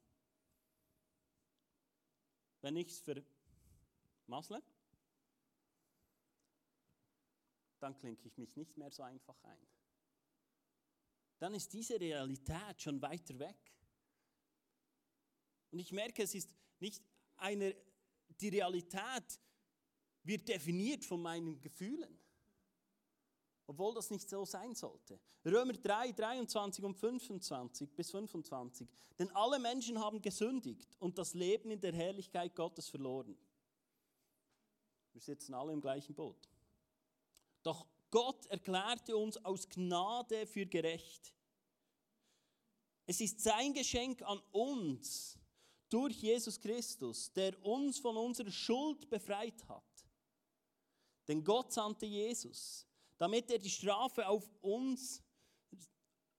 Wenn 2.61 2.75
ich 2.77 2.87
es 2.87 3.03
vermassle, 4.25 4.61
dann 7.79 7.95
klinke 7.97 8.27
ich 8.27 8.37
mich 8.37 8.55
nicht 8.55 8.77
mehr 8.77 8.91
so 8.91 9.03
einfach 9.03 9.41
ein. 9.43 9.67
Dann 11.37 11.53
ist 11.53 11.71
diese 11.73 11.99
Realität 11.99 12.81
schon 12.81 13.01
weiter 13.01 13.37
weg. 13.37 13.57
Und 15.71 15.79
ich 15.79 15.91
merke, 15.91 16.23
es 16.23 16.33
ist 16.33 16.49
nicht 16.79 17.03
eine, 17.37 17.75
die 18.39 18.49
Realität 18.49 19.39
wird 20.23 20.47
definiert 20.47 21.05
von 21.05 21.21
meinen 21.21 21.59
Gefühlen. 21.59 22.17
Obwohl 23.67 23.93
das 23.95 24.09
nicht 24.11 24.29
so 24.29 24.45
sein 24.45 24.75
sollte. 24.75 25.19
Römer 25.43 25.73
3, 25.73 26.11
23 26.11 26.83
und 26.83 26.95
25 26.95 27.95
bis 27.95 28.11
25. 28.11 28.87
Denn 29.17 29.29
alle 29.31 29.59
Menschen 29.59 29.99
haben 29.99 30.21
gesündigt 30.21 30.95
und 30.99 31.17
das 31.17 31.33
Leben 31.33 31.71
in 31.71 31.81
der 31.81 31.93
Herrlichkeit 31.93 32.55
Gottes 32.55 32.89
verloren. 32.89 33.37
Wir 35.15 35.21
sitzen 35.21 35.55
alle 35.55 35.73
im 35.73 35.81
gleichen 35.81 36.13
Boot. 36.13 36.47
Doch 37.63 37.87
Gott 38.11 38.45
erklärte 38.45 39.17
uns 39.17 39.43
aus 39.43 39.67
Gnade 39.67 40.45
für 40.45 40.67
gerecht. 40.67 41.33
Es 43.07 43.19
ist 43.19 43.39
sein 43.39 43.73
Geschenk 43.73 44.21
an 44.21 44.39
uns 44.51 45.39
durch 45.89 46.21
Jesus 46.21 46.59
Christus, 46.59 47.33
der 47.33 47.59
uns 47.65 47.97
von 47.97 48.15
unserer 48.15 48.51
Schuld 48.51 49.09
befreit 49.09 49.67
hat. 49.67 50.05
Denn 51.27 51.43
Gott 51.43 51.73
sandte 51.73 52.05
Jesus 52.05 52.85
damit 53.17 53.49
er 53.49 53.59
die 53.59 53.69
Strafe 53.69 54.27
auf 54.27 54.49
uns, 54.61 55.21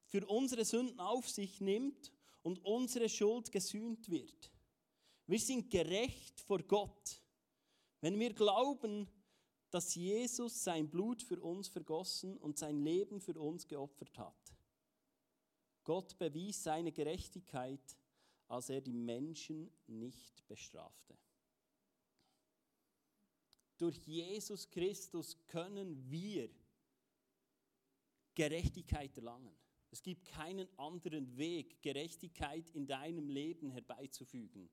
für 0.08 0.24
unsere 0.26 0.64
Sünden 0.64 1.00
auf 1.00 1.28
sich 1.28 1.60
nimmt 1.60 2.12
und 2.42 2.64
unsere 2.64 3.08
Schuld 3.08 3.50
gesühnt 3.50 4.08
wird. 4.08 4.52
Wir 5.26 5.40
sind 5.40 5.68
gerecht 5.68 6.40
vor 6.40 6.62
Gott, 6.62 7.20
wenn 8.06 8.20
wir 8.20 8.34
glauben, 8.34 9.08
dass 9.68 9.96
Jesus 9.96 10.62
sein 10.62 10.88
Blut 10.88 11.24
für 11.24 11.40
uns 11.40 11.66
vergossen 11.66 12.36
und 12.36 12.56
sein 12.56 12.78
Leben 12.84 13.20
für 13.20 13.36
uns 13.36 13.66
geopfert 13.66 14.16
hat. 14.16 14.56
Gott 15.82 16.16
bewies 16.16 16.62
seine 16.62 16.92
Gerechtigkeit, 16.92 17.98
als 18.46 18.70
er 18.70 18.80
die 18.80 18.92
Menschen 18.92 19.72
nicht 19.88 20.46
bestrafte. 20.46 21.18
Durch 23.76 23.96
Jesus 24.06 24.70
Christus 24.70 25.44
können 25.48 26.08
wir 26.08 26.48
Gerechtigkeit 28.36 29.16
erlangen. 29.16 29.58
Es 29.90 30.00
gibt 30.00 30.26
keinen 30.26 30.68
anderen 30.78 31.36
Weg, 31.36 31.82
Gerechtigkeit 31.82 32.70
in 32.70 32.86
deinem 32.86 33.28
Leben 33.28 33.72
herbeizufügen, 33.72 34.70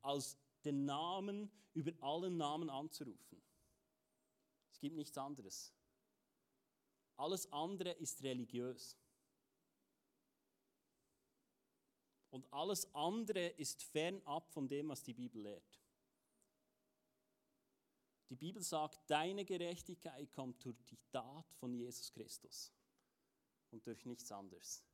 als 0.00 0.38
den 0.64 0.84
Namen 0.84 1.50
über 1.74 1.92
allen 2.02 2.36
Namen 2.36 2.70
anzurufen. 2.70 3.42
Es 4.70 4.80
gibt 4.80 4.96
nichts 4.96 5.16
anderes. 5.16 5.72
Alles 7.16 7.50
andere 7.52 7.90
ist 7.92 8.22
religiös. 8.22 8.96
Und 12.30 12.52
alles 12.52 12.94
andere 12.94 13.48
ist 13.48 13.82
fernab 13.82 14.50
von 14.52 14.68
dem, 14.68 14.88
was 14.88 15.02
die 15.02 15.14
Bibel 15.14 15.42
lehrt. 15.42 15.80
Die 18.28 18.36
Bibel 18.36 18.62
sagt, 18.62 19.00
deine 19.10 19.44
Gerechtigkeit 19.44 20.30
kommt 20.32 20.62
durch 20.64 20.84
die 20.84 20.98
Tat 21.10 21.50
von 21.54 21.72
Jesus 21.72 22.12
Christus 22.12 22.70
und 23.70 23.86
durch 23.86 24.04
nichts 24.04 24.30
anderes. 24.30 24.84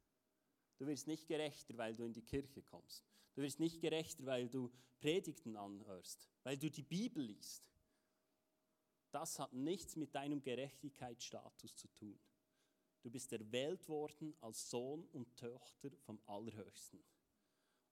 Du 0.78 0.86
wirst 0.86 1.06
nicht 1.06 1.26
gerechter, 1.26 1.76
weil 1.76 1.94
du 1.94 2.04
in 2.04 2.12
die 2.12 2.22
Kirche 2.22 2.62
kommst. 2.62 3.04
Du 3.34 3.42
wirst 3.42 3.60
nicht 3.60 3.80
gerechter, 3.80 4.24
weil 4.26 4.48
du 4.48 4.70
Predigten 5.00 5.56
anhörst, 5.56 6.28
weil 6.44 6.56
du 6.56 6.70
die 6.70 6.82
Bibel 6.82 7.22
liest. 7.24 7.64
Das 9.10 9.38
hat 9.38 9.52
nichts 9.52 9.96
mit 9.96 10.14
deinem 10.14 10.42
Gerechtigkeitsstatus 10.42 11.76
zu 11.76 11.88
tun. 11.88 12.18
Du 13.02 13.10
bist 13.10 13.32
erwählt 13.32 13.88
worden 13.88 14.34
als 14.40 14.70
Sohn 14.70 15.04
und 15.12 15.36
Tochter 15.36 15.90
vom 15.98 16.18
Allerhöchsten. 16.26 17.04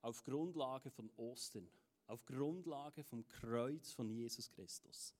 Auf 0.00 0.24
Grundlage 0.24 0.90
von 0.90 1.10
Ostern, 1.16 1.68
auf 2.06 2.24
Grundlage 2.24 3.04
vom 3.04 3.26
Kreuz 3.28 3.92
von 3.92 4.10
Jesus 4.10 4.50
Christus. 4.50 5.14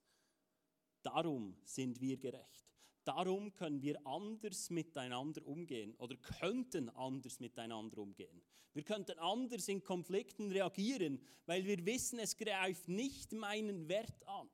Darum 1.02 1.56
sind 1.64 2.00
wir 2.00 2.16
gerecht. 2.16 2.72
Darum 3.04 3.52
können 3.52 3.82
wir 3.82 4.06
anders 4.06 4.70
miteinander 4.70 5.44
umgehen 5.46 5.94
oder 5.96 6.16
könnten 6.16 6.88
anders 6.90 7.40
miteinander 7.40 7.98
umgehen. 7.98 8.42
Wir 8.74 8.84
könnten 8.84 9.18
anders 9.18 9.68
in 9.68 9.82
Konflikten 9.82 10.50
reagieren, 10.50 11.20
weil 11.46 11.64
wir 11.64 11.84
wissen, 11.84 12.18
es 12.18 12.36
greift 12.36 12.88
nicht 12.88 13.32
meinen 13.32 13.88
Wert 13.88 14.26
an. 14.26 14.48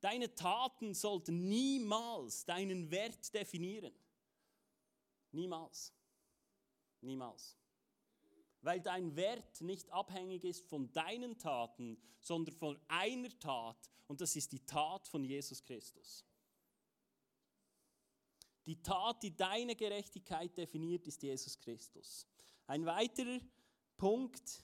Deine 0.00 0.34
Taten 0.34 0.94
sollten 0.94 1.48
niemals 1.48 2.44
deinen 2.46 2.90
Wert 2.90 3.34
definieren. 3.34 3.92
Niemals. 5.32 5.92
Niemals. 7.02 7.56
Weil 8.62 8.80
dein 8.80 9.14
Wert 9.16 9.60
nicht 9.60 9.90
abhängig 9.90 10.44
ist 10.44 10.66
von 10.66 10.90
deinen 10.92 11.36
Taten, 11.38 11.98
sondern 12.20 12.54
von 12.54 12.78
einer 12.88 13.36
Tat, 13.38 13.90
und 14.06 14.20
das 14.20 14.36
ist 14.36 14.52
die 14.52 14.64
Tat 14.64 15.06
von 15.08 15.24
Jesus 15.24 15.62
Christus. 15.62 16.24
Die 18.70 18.80
Tat, 18.80 19.20
die 19.24 19.36
deine 19.36 19.74
Gerechtigkeit 19.74 20.56
definiert, 20.56 21.04
ist 21.08 21.20
Jesus 21.24 21.58
Christus. 21.58 22.24
Ein 22.68 22.86
weiterer 22.86 23.40
Punkt 23.96 24.62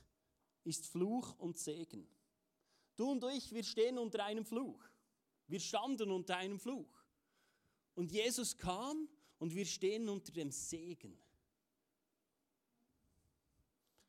ist 0.63 0.87
Fluch 0.87 1.37
und 1.41 1.59
Segen. 1.59 2.07
Du 2.95 3.11
und 3.11 3.25
ich, 3.25 3.51
wir 3.51 3.65
stehen 3.65 3.99
unter 3.99 4.25
einem 4.25 4.45
Fluch. 4.45 4.81
Wir 5.49 5.59
standen 5.59 6.13
unter 6.13 6.37
einem 6.37 6.61
Fluch. 6.61 7.05
Und 7.97 8.13
Jesus 8.13 8.57
kam 8.57 9.09
und 9.41 9.53
wir 9.53 9.67
stehen 9.67 10.09
unter 10.09 10.31
dem 10.31 10.53
Segen. 10.53 11.19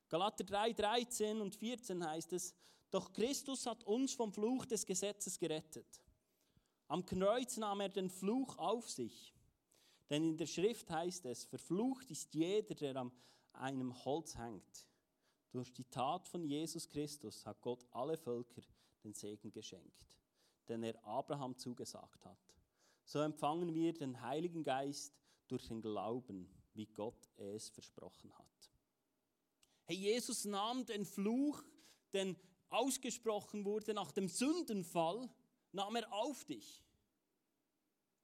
Galater 0.10 0.44
3, 0.44 0.74
13 0.74 1.42
und 1.42 1.56
14 1.56 2.06
heißt 2.08 2.34
es, 2.34 2.54
doch 2.92 3.12
Christus 3.12 3.66
hat 3.66 3.84
uns 3.84 4.14
vom 4.14 4.32
Fluch 4.32 4.68
des 4.68 4.86
Gesetzes 4.86 5.40
gerettet. 5.40 5.88
Am 6.88 7.04
Kreuz 7.04 7.58
nahm 7.58 7.80
er 7.80 7.90
den 7.90 8.12
Fluch 8.12 8.60
auf 8.60 8.92
sich. 8.92 9.34
Denn 10.10 10.24
in 10.24 10.38
der 10.38 10.46
Schrift 10.46 10.90
heißt 10.90 11.26
es, 11.26 11.46
verflucht 11.46 12.10
ist 12.12 12.34
jeder, 12.34 12.76
der 12.76 12.96
an 12.96 13.12
einem 13.54 14.06
Holz 14.06 14.38
hängt. 14.38 14.88
Durch 15.52 15.74
die 15.74 15.86
Tat 15.86 16.28
von 16.28 16.44
Jesus 16.44 16.88
Christus 16.88 17.46
hat 17.46 17.62
Gott 17.62 17.86
alle 17.92 18.18
Völker 18.18 18.62
den 19.04 19.14
Segen 19.14 19.52
geschenkt, 19.52 20.08
den 20.68 20.84
er 20.84 21.04
Abraham 21.06 21.58
zugesagt 21.58 22.26
hat. 22.26 22.40
So 23.04 23.20
empfangen 23.20 23.74
wir 23.74 23.94
den 23.94 24.22
Heiligen 24.22 24.64
Geist 24.64 25.14
durch 25.48 25.68
den 25.68 25.82
Glauben, 25.82 26.50
wie 26.74 26.88
Gott 26.88 27.30
es 27.38 27.70
versprochen 27.70 28.38
hat. 28.38 28.72
Hey, 29.86 29.96
Jesus 29.96 30.44
nahm 30.46 30.86
den 30.86 31.06
Fluch, 31.06 31.64
den 32.14 32.36
ausgesprochen 32.70 33.64
wurde 33.64 33.94
nach 33.94 34.12
dem 34.12 34.28
Sündenfall, 34.28 35.30
nahm 35.72 35.96
er 35.96 36.12
auf 36.12 36.44
dich. 36.44 36.84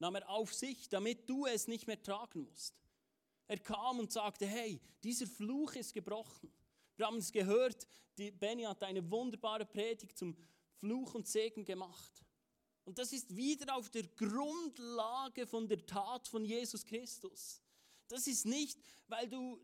Nahm 0.03 0.15
er 0.15 0.29
auf 0.29 0.53
sich, 0.53 0.89
damit 0.89 1.29
du 1.29 1.45
es 1.45 1.69
nicht 1.69 1.87
mehr 1.87 2.03
tragen 2.03 2.41
musst. 2.41 2.75
Er 3.47 3.57
kam 3.57 3.99
und 3.99 4.11
sagte, 4.11 4.45
hey, 4.45 4.81
dieser 5.01 5.25
Fluch 5.25 5.75
ist 5.75 5.93
gebrochen. 5.93 6.51
Wir 6.97 7.05
haben 7.05 7.19
es 7.19 7.31
gehört, 7.31 7.87
die 8.17 8.29
Benny 8.29 8.63
hat 8.63 8.83
eine 8.83 9.09
wunderbare 9.09 9.65
Predigt 9.65 10.17
zum 10.17 10.35
Fluch 10.73 11.13
und 11.13 11.25
Segen 11.25 11.63
gemacht. 11.63 12.21
Und 12.83 12.97
das 12.99 13.13
ist 13.13 13.33
wieder 13.33 13.77
auf 13.77 13.89
der 13.91 14.03
Grundlage 14.03 15.47
von 15.47 15.69
der 15.69 15.85
Tat 15.85 16.27
von 16.27 16.43
Jesus 16.43 16.83
Christus. 16.83 17.61
Das 18.09 18.27
ist 18.27 18.45
nicht, 18.45 18.77
weil 19.07 19.29
du 19.29 19.57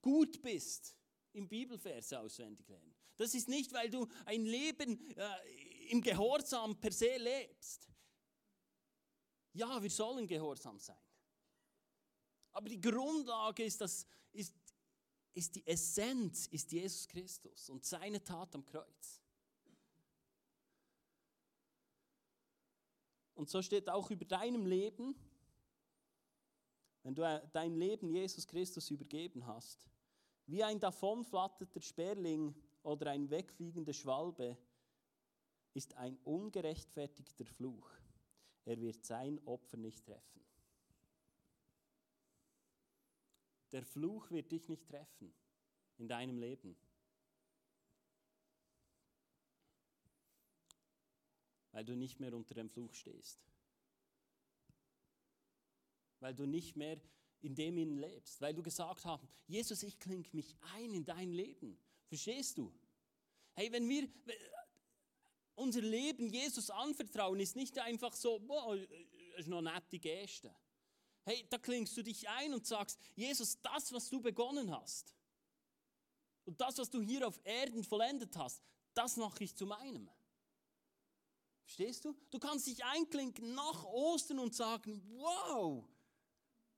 gut 0.00 0.40
bist, 0.42 0.96
im 1.32 1.48
Bibelverse 1.48 2.20
auswendig 2.20 2.68
lernen. 2.68 2.94
Das 3.16 3.34
ist 3.34 3.48
nicht, 3.48 3.72
weil 3.72 3.90
du 3.90 4.06
ein 4.26 4.44
Leben 4.44 5.04
äh, 5.16 5.90
im 5.90 6.00
Gehorsam 6.02 6.78
per 6.78 6.92
se 6.92 7.16
lebst. 7.16 7.88
Ja, 9.56 9.82
wir 9.82 9.90
sollen 9.90 10.26
gehorsam 10.26 10.78
sein. 10.78 10.98
Aber 12.52 12.68
die 12.68 12.80
Grundlage 12.80 13.64
ist, 13.64 13.80
das, 13.80 14.06
ist, 14.32 14.54
ist 15.32 15.54
die 15.54 15.66
Essenz, 15.66 16.46
ist 16.48 16.70
Jesus 16.72 17.08
Christus 17.08 17.70
und 17.70 17.82
seine 17.82 18.22
Tat 18.22 18.54
am 18.54 18.66
Kreuz. 18.66 19.22
Und 23.34 23.48
so 23.48 23.62
steht 23.62 23.88
auch 23.88 24.10
über 24.10 24.26
deinem 24.26 24.66
Leben, 24.66 25.14
wenn 27.02 27.14
du 27.14 27.22
äh, 27.22 27.40
dein 27.52 27.76
Leben 27.76 28.10
Jesus 28.10 28.46
Christus 28.46 28.90
übergeben 28.90 29.46
hast, 29.46 29.88
wie 30.46 30.62
ein 30.62 30.80
davonflatternder 30.80 31.80
Sperling 31.80 32.54
oder 32.82 33.10
ein 33.10 33.30
wegfliegender 33.30 33.94
Schwalbe 33.94 34.58
ist 35.72 35.94
ein 35.94 36.18
ungerechtfertigter 36.24 37.46
Fluch. 37.46 37.90
Er 38.66 38.80
wird 38.80 39.04
sein 39.04 39.38
Opfer 39.46 39.76
nicht 39.76 40.04
treffen. 40.04 40.44
Der 43.70 43.84
Fluch 43.84 44.30
wird 44.30 44.50
dich 44.50 44.68
nicht 44.68 44.88
treffen 44.88 45.32
in 45.98 46.08
deinem 46.08 46.38
Leben. 46.38 46.76
Weil 51.70 51.84
du 51.84 51.94
nicht 51.94 52.18
mehr 52.18 52.34
unter 52.34 52.54
dem 52.54 52.68
Fluch 52.68 52.92
stehst. 52.92 53.40
Weil 56.18 56.34
du 56.34 56.46
nicht 56.46 56.76
mehr 56.76 57.00
in 57.42 57.54
dem 57.54 57.78
ihn 57.78 57.98
lebst, 57.98 58.40
weil 58.40 58.54
du 58.54 58.62
gesagt 58.62 59.04
hast, 59.04 59.24
Jesus, 59.46 59.84
ich 59.84 60.00
klinge 60.00 60.26
mich 60.32 60.56
ein 60.74 60.92
in 60.92 61.04
dein 61.04 61.30
Leben. 61.30 61.78
Verstehst 62.08 62.58
du? 62.58 62.74
Hey, 63.52 63.70
wenn 63.70 63.88
wir 63.88 64.08
unser 65.56 65.80
Leben 65.80 66.28
Jesus 66.28 66.70
anvertrauen, 66.70 67.40
ist 67.40 67.56
nicht 67.56 67.78
einfach 67.78 68.14
so, 68.14 68.38
boah, 68.38 68.76
ist 69.36 69.48
noch 69.48 69.62
nette 69.62 69.98
Geste. 69.98 70.54
Hey, 71.24 71.44
da 71.50 71.58
klingst 71.58 71.96
du 71.96 72.02
dich 72.02 72.28
ein 72.28 72.54
und 72.54 72.66
sagst, 72.66 73.00
Jesus, 73.16 73.60
das, 73.60 73.92
was 73.92 74.08
du 74.08 74.20
begonnen 74.20 74.70
hast 74.70 75.12
und 76.44 76.60
das, 76.60 76.78
was 76.78 76.88
du 76.88 77.00
hier 77.00 77.26
auf 77.26 77.40
Erden 77.44 77.82
vollendet 77.82 78.36
hast, 78.36 78.62
das 78.94 79.16
mache 79.16 79.42
ich 79.42 79.56
zu 79.56 79.66
meinem. 79.66 80.08
Verstehst 81.64 82.04
du? 82.04 82.16
Du 82.30 82.38
kannst 82.38 82.68
dich 82.68 82.84
einklinken 82.84 83.54
nach 83.54 83.84
Ostern 83.84 84.38
und 84.38 84.54
sagen, 84.54 85.02
wow, 85.16 85.84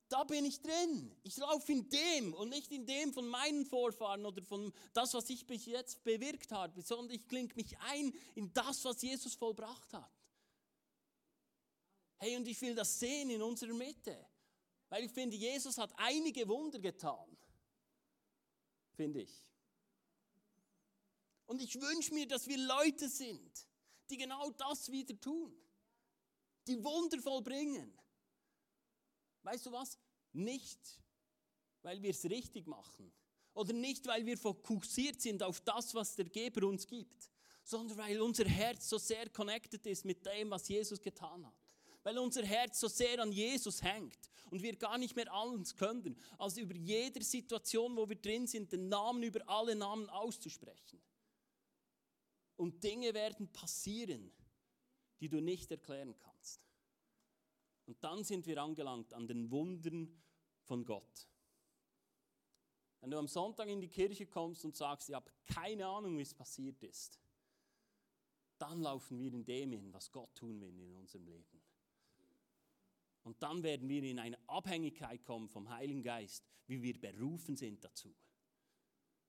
da 0.09 0.25
bin 0.25 0.45
ich 0.45 0.61
drin. 0.61 1.15
Ich 1.23 1.37
laufe 1.37 1.71
in 1.73 1.89
dem 1.89 2.35
und 2.35 2.49
nicht 2.49 2.71
in 2.73 2.87
dem 2.87 3.13
von 3.13 3.29
meinen 3.29 3.67
Vorfahren 3.67 4.25
oder 4.25 4.43
von 4.43 4.73
das, 4.93 5.15
was 5.15 5.29
ich 5.31 5.47
bis 5.47 5.67
jetzt 5.67 6.03
bewirkt 6.03 6.51
habe, 6.53 6.81
sondern 6.83 7.15
ich 7.17 7.27
klinge 7.29 7.55
mich 7.55 7.79
ein 7.81 8.15
in 8.35 8.53
das, 8.53 8.85
was 8.85 9.03
Jesus 9.03 9.35
vollbracht 9.35 9.93
hat. 9.93 10.11
Hey, 12.17 12.37
und 12.37 12.49
ich 12.49 12.61
will 12.61 12.75
das 12.75 12.99
sehen 12.99 13.31
in 13.31 13.43
unserer 13.43 13.75
Mitte. 13.75 14.27
Weil 14.89 15.05
ich 15.05 15.13
finde, 15.13 15.37
Jesus 15.37 15.77
hat 15.79 15.93
einige 15.97 16.49
Wunder 16.49 16.79
getan. 16.79 17.37
Finde 18.97 19.23
ich. 19.23 19.47
Und 21.47 21.63
ich 21.63 21.81
wünsche 21.81 22.13
mir, 22.15 22.27
dass 22.27 22.47
wir 22.47 22.59
Leute 22.59 23.09
sind, 23.09 23.67
die 24.11 24.17
genau 24.17 24.51
das 24.51 24.91
wieder 24.91 25.19
tun. 25.21 25.55
Die 26.67 26.83
Wunder 26.83 27.21
vollbringen. 27.21 27.97
Weißt 29.43 29.67
du 29.67 29.73
was? 29.73 29.99
Nicht, 30.33 30.81
weil 31.83 32.03
wir 32.03 32.11
es 32.11 32.25
richtig 32.25 32.67
machen 32.67 33.13
oder 33.55 33.73
nicht, 33.73 34.07
weil 34.07 34.25
wir 34.27 34.37
fokussiert 34.39 35.21
sind 35.21 35.43
auf 35.43 35.61
das, 35.61 35.95
was 35.95 36.15
der 36.15 36.27
Geber 36.27 36.67
uns 36.67 36.87
gibt, 36.87 37.31
sondern 37.65 37.99
weil 37.99 38.21
unser 38.21 38.45
Herz 38.47 38.89
so 38.89 38.99
sehr 38.99 39.29
connected 39.31 39.85
ist 39.87 40.05
mit 40.05 40.25
dem, 40.25 40.51
was 40.51 40.69
Jesus 40.69 41.01
getan 41.01 41.47
hat. 41.47 41.55
weil 42.03 42.19
unser 42.19 42.45
Herz 42.45 42.81
so 42.81 42.89
sehr 42.89 43.21
an 43.21 43.33
Jesus 43.33 43.83
hängt 43.83 44.31
und 44.51 44.63
wir 44.63 44.77
gar 44.77 44.97
nicht 44.97 45.15
mehr 45.15 45.31
alles 45.31 45.77
können, 45.77 46.17
als 46.39 46.57
über 46.57 46.75
jede 46.75 47.23
Situation, 47.23 47.97
wo 47.97 48.09
wir 48.09 48.17
drin 48.17 48.47
sind, 48.47 48.73
den 48.73 48.89
Namen 48.89 49.23
über 49.23 49.47
alle 49.47 49.75
Namen 49.75 50.09
auszusprechen. 50.09 51.03
Und 52.57 52.83
Dinge 52.83 53.13
werden 53.13 53.53
passieren, 53.53 54.33
die 55.21 55.29
du 55.29 55.41
nicht 55.41 55.71
erklären 55.71 56.15
kannst. 56.17 56.38
Und 57.89 58.05
dann 58.05 58.23
sind 58.23 58.47
wir 58.47 58.63
angelangt 58.63 59.15
an 59.15 59.27
den 59.27 59.51
Wundern 59.51 60.15
von 60.61 60.85
Gott. 60.85 61.27
Wenn 63.01 63.11
du 63.11 63.17
am 63.17 63.27
Sonntag 63.27 63.67
in 63.69 63.81
die 63.81 63.89
Kirche 63.89 64.27
kommst 64.27 64.63
und 64.67 64.77
sagst, 64.77 65.09
ich 65.09 65.15
habe 65.15 65.31
keine 65.47 65.87
Ahnung, 65.87 66.19
wie 66.19 66.23
es 66.23 66.35
passiert 66.35 66.83
ist, 66.83 67.19
dann 68.59 68.83
laufen 68.83 69.19
wir 69.19 69.33
in 69.33 69.43
dem 69.43 69.73
hin, 69.73 69.91
was 69.91 70.13
Gott 70.13 70.35
tun 70.35 70.61
will 70.61 70.79
in 70.79 70.97
unserem 70.97 71.25
Leben. 71.25 71.63
Und 73.23 73.43
dann 73.43 73.63
werden 73.63 73.89
wir 73.89 74.03
in 74.03 74.19
eine 74.19 74.39
Abhängigkeit 74.49 75.25
kommen 75.25 75.49
vom 75.49 75.71
Heiligen 75.71 76.03
Geist, 76.03 76.45
wie 76.67 76.83
wir 76.83 77.01
berufen 77.01 77.57
sind 77.57 77.83
dazu. 77.83 78.15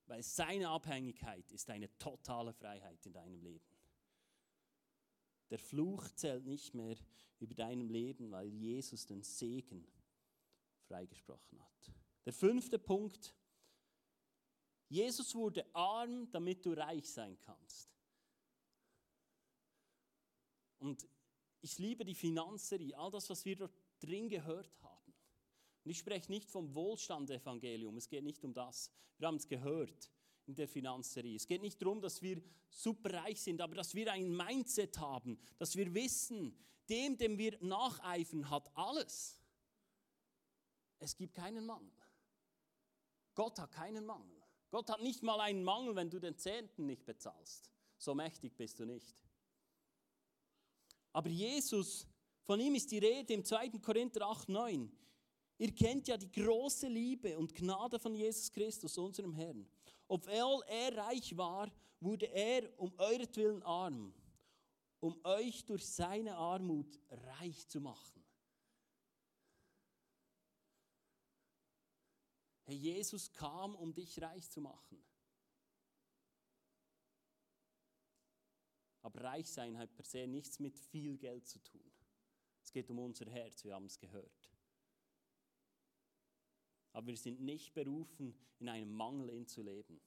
Weil 0.08 0.22
seine 0.22 0.68
Abhängigkeit 0.68 1.50
ist 1.54 1.70
eine 1.70 1.98
totale 1.98 2.52
Freiheit 2.52 3.06
in 3.06 3.14
deinem 3.14 3.42
Leben. 3.42 3.79
Der 5.50 5.60
Fluch 5.60 6.10
zählt 6.12 6.46
nicht 6.46 6.74
mehr 6.74 6.98
über 7.40 7.56
deinem 7.56 7.90
Leben, 7.90 8.32
weil 8.32 8.50
Jesus 8.50 9.06
den 9.06 9.24
Segen 9.24 9.88
freigesprochen 10.88 11.60
hat. 11.60 11.92
Der 12.26 12.34
fünfte 12.34 12.78
Punkt. 12.78 13.34
Jesus 14.90 15.36
wurde 15.36 15.66
arm, 15.76 16.30
damit 16.32 16.66
du 16.66 16.74
reich 16.74 17.10
sein 17.10 17.38
kannst. 17.40 17.92
Und 20.80 21.08
ich 21.62 21.78
liebe 21.78 22.06
die 22.06 22.16
Finanzerie, 22.16 22.96
all 22.96 23.12
das, 23.12 23.30
was 23.30 23.46
wir 23.46 23.56
dort 23.56 23.74
drin 24.00 24.30
gehört 24.30 24.72
haben. 24.82 25.14
Und 25.84 25.92
ich 25.92 26.00
spreche 26.00 26.32
nicht 26.32 26.50
vom 26.50 26.74
Wohlstand-Evangelium, 26.74 27.98
es 27.98 28.10
geht 28.10 28.24
nicht 28.24 28.44
um 28.44 28.54
das. 28.54 28.92
Wir 29.18 29.28
haben 29.28 29.36
es 29.36 29.48
gehört 29.48 30.10
in 30.50 30.56
der 30.56 30.68
Finanzerie. 30.68 31.36
Es 31.36 31.46
geht 31.46 31.62
nicht 31.62 31.80
darum, 31.80 32.02
dass 32.02 32.24
wir 32.24 32.42
superreich 32.72 33.40
sind, 33.40 33.62
aber 33.62 33.76
dass 33.76 33.94
wir 33.94 34.12
ein 34.12 34.36
Mindset 34.36 34.98
haben, 34.98 35.38
dass 35.60 35.76
wir 35.76 35.94
wissen, 35.94 36.58
dem, 36.90 37.16
dem 37.20 37.38
wir 37.38 37.56
nacheifern, 37.62 38.50
hat 38.50 38.68
alles. 38.76 39.40
Es 40.98 41.16
gibt 41.16 41.36
keinen 41.36 41.68
Mangel. 41.68 41.94
Gott 43.36 43.60
hat 43.60 43.72
keinen 43.72 44.08
Mangel. 44.08 44.42
Gott 44.72 44.90
hat 44.90 45.04
nicht 45.04 45.22
mal 45.22 45.40
einen 45.40 45.64
Mangel, 45.64 45.96
wenn 45.96 46.10
du 46.10 46.20
den 46.20 46.36
Zehnten 46.36 46.88
nicht 46.88 47.06
bezahlst. 47.06 47.70
So 48.00 48.16
mächtig 48.16 48.58
bist 48.58 48.80
du 48.80 48.86
nicht. 48.86 49.24
Aber 51.14 51.30
Jesus, 51.30 52.08
von 52.42 52.60
ihm 52.60 52.74
ist 52.74 52.92
die 52.92 52.98
Rede 52.98 53.34
im 53.34 53.46
2. 53.46 53.70
Korinther 53.84 54.28
8, 54.28 54.50
9. 54.50 54.92
Ihr 55.60 55.76
kennt 55.76 56.08
ja 56.08 56.18
die 56.18 56.32
große 56.32 56.88
Liebe 56.88 57.38
und 57.38 57.54
Gnade 57.54 58.00
von 58.00 58.16
Jesus 58.16 58.52
Christus, 58.52 58.98
unserem 58.98 59.34
Herrn. 59.34 59.70
Obwohl 60.10 60.64
er 60.68 60.98
reich 60.98 61.38
war, 61.38 61.72
wurde 62.00 62.26
er 62.26 62.68
um 62.80 62.92
euretwillen 62.98 63.62
arm, 63.62 64.12
um 65.00 65.24
euch 65.24 65.64
durch 65.66 65.86
seine 65.86 66.36
Armut 66.36 67.00
reich 67.10 67.68
zu 67.68 67.80
machen. 67.80 68.26
Herr 72.66 72.74
Jesus 72.74 73.32
kam, 73.32 73.76
um 73.76 73.94
dich 73.94 74.20
reich 74.20 74.50
zu 74.50 74.62
machen. 74.62 75.00
Aber 79.02 79.24
reich 79.24 79.50
sein 79.50 79.78
hat 79.78 79.94
per 79.96 80.06
se 80.06 80.26
nichts 80.26 80.58
mit 80.58 80.76
viel 80.76 81.18
Geld 81.20 81.48
zu 81.48 81.60
tun. 81.60 81.94
Es 82.64 82.72
geht 82.72 82.90
um 82.90 82.98
unser 82.98 83.30
Herz, 83.30 83.64
wir 83.64 83.76
haben 83.76 83.86
es 83.86 84.00
gehört. 84.00 84.39
Aber 86.92 87.08
wir 87.08 87.18
sind 87.18 87.42
nicht 87.42 87.74
berufen, 87.74 88.34
in 88.60 88.70
einem 88.70 88.92
Mangel 88.92 89.46
zu 89.46 89.62
leben. 89.62 90.02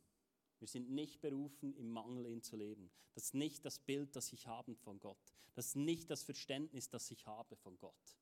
Wir 0.58 0.68
sind 0.68 0.90
nicht 0.90 1.20
berufen, 1.20 1.74
im 1.76 1.90
Mangel 1.90 2.40
zu 2.42 2.56
leben. 2.56 2.90
Das 3.14 3.24
ist 3.24 3.34
nicht 3.34 3.64
das 3.64 3.78
Bild, 3.78 4.14
das 4.14 4.32
ich 4.32 4.46
habe 4.46 4.74
von 4.76 5.00
Gott. 5.00 5.34
Das 5.54 5.68
ist 5.68 5.76
nicht 5.76 6.10
das 6.10 6.22
Verständnis, 6.22 6.88
das 6.88 7.10
ich 7.10 7.26
habe 7.26 7.56
von 7.56 7.78
Gott. 7.78 8.16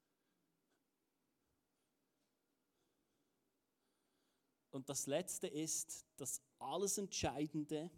Und 4.70 4.88
das 4.88 5.06
Letzte 5.06 5.48
ist 5.48 6.06
das 6.16 6.40
alles 6.58 6.98
Entscheidende, 6.98 7.90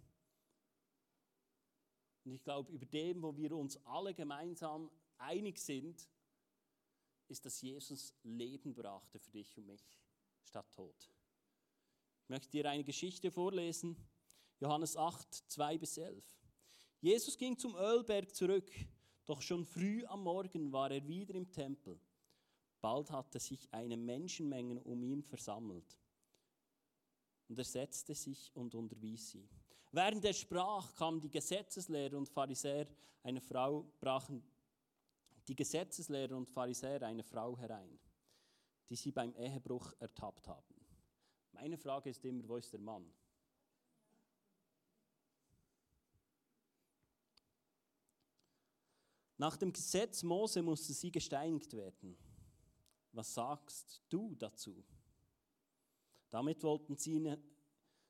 und 2.25 2.33
ich 2.33 2.43
glaube, 2.43 2.71
über 2.73 2.87
dem, 2.87 3.23
wo 3.23 3.37
wir 3.37 3.53
uns 3.57 3.77
alle 3.85 4.15
gemeinsam 4.15 4.91
einig 5.19 5.59
sind, 5.59 6.09
ist, 7.29 7.45
dass 7.45 7.61
Jesus 7.61 8.15
Leben 8.23 8.75
brachte 8.75 9.19
für 9.19 9.31
dich 9.31 9.57
und 9.57 9.67
mich 9.67 9.83
statt 10.45 10.71
Tod. 10.73 11.11
Ich 12.23 12.29
möchte 12.29 12.51
dir 12.51 12.71
eine 12.71 12.85
Geschichte 12.85 13.31
vorlesen, 13.31 13.97
Johannes 14.61 14.97
8, 14.97 15.35
2 15.51 15.79
bis 15.79 15.99
11. 15.99 16.25
Jesus 17.01 17.37
ging 17.37 17.59
zum 17.59 17.75
Ölberg 17.75 18.35
zurück, 18.35 18.71
doch 19.25 19.41
schon 19.41 19.65
früh 19.65 20.05
am 20.07 20.23
Morgen 20.23 20.73
war 20.73 20.91
er 20.91 21.07
wieder 21.07 21.35
im 21.35 21.51
Tempel. 21.51 22.01
Bald 22.81 23.11
hatte 23.11 23.39
sich 23.39 23.73
eine 23.73 23.97
Menschenmenge 23.97 24.81
um 24.83 25.03
ihn 25.03 25.23
versammelt. 25.23 25.99
Und 27.49 27.59
er 27.59 27.65
setzte 27.65 28.15
sich 28.15 28.51
und 28.55 28.75
unterwies 28.75 29.31
sie. 29.31 29.49
Während 29.93 30.25
er 30.25 30.33
sprach, 30.33 30.95
kamen 30.95 31.21
die 31.21 31.31
Gesetzeslehrer 31.31 32.17
und 32.17 32.29
Pharisäer 32.29 32.87
eine 33.23 33.41
Frau, 33.41 33.85
brachen 34.01 34.43
die 35.47 35.55
Gesetzeslehrer 35.55 36.37
und 36.37 36.49
Pharisäer 36.49 37.03
eine 37.03 37.23
Frau 37.23 37.57
herein, 37.59 37.99
die 38.89 38.97
sie 38.97 39.13
beim 39.13 39.35
Ehebruch 39.35 39.93
ertappt 39.99 40.49
haben. 40.49 40.75
Meine 41.53 41.79
Frage 41.79 42.11
ist 42.11 42.25
immer, 42.25 42.47
wo 42.49 42.57
ist 42.57 42.73
der 42.73 42.81
Mann? 42.81 43.13
Nach 49.39 49.57
dem 49.57 49.73
Gesetz 49.73 50.23
Mose 50.23 50.63
musste 50.63 50.93
sie 50.93 51.11
gesteinigt 51.11 51.73
werden. 51.73 52.17
Was 53.13 53.35
sagst 53.35 54.01
du 54.09 54.35
dazu? 54.37 54.85
Damit 56.31 56.63
wollten 56.63 56.97
sie 56.97 57.15
ihn 57.15 57.37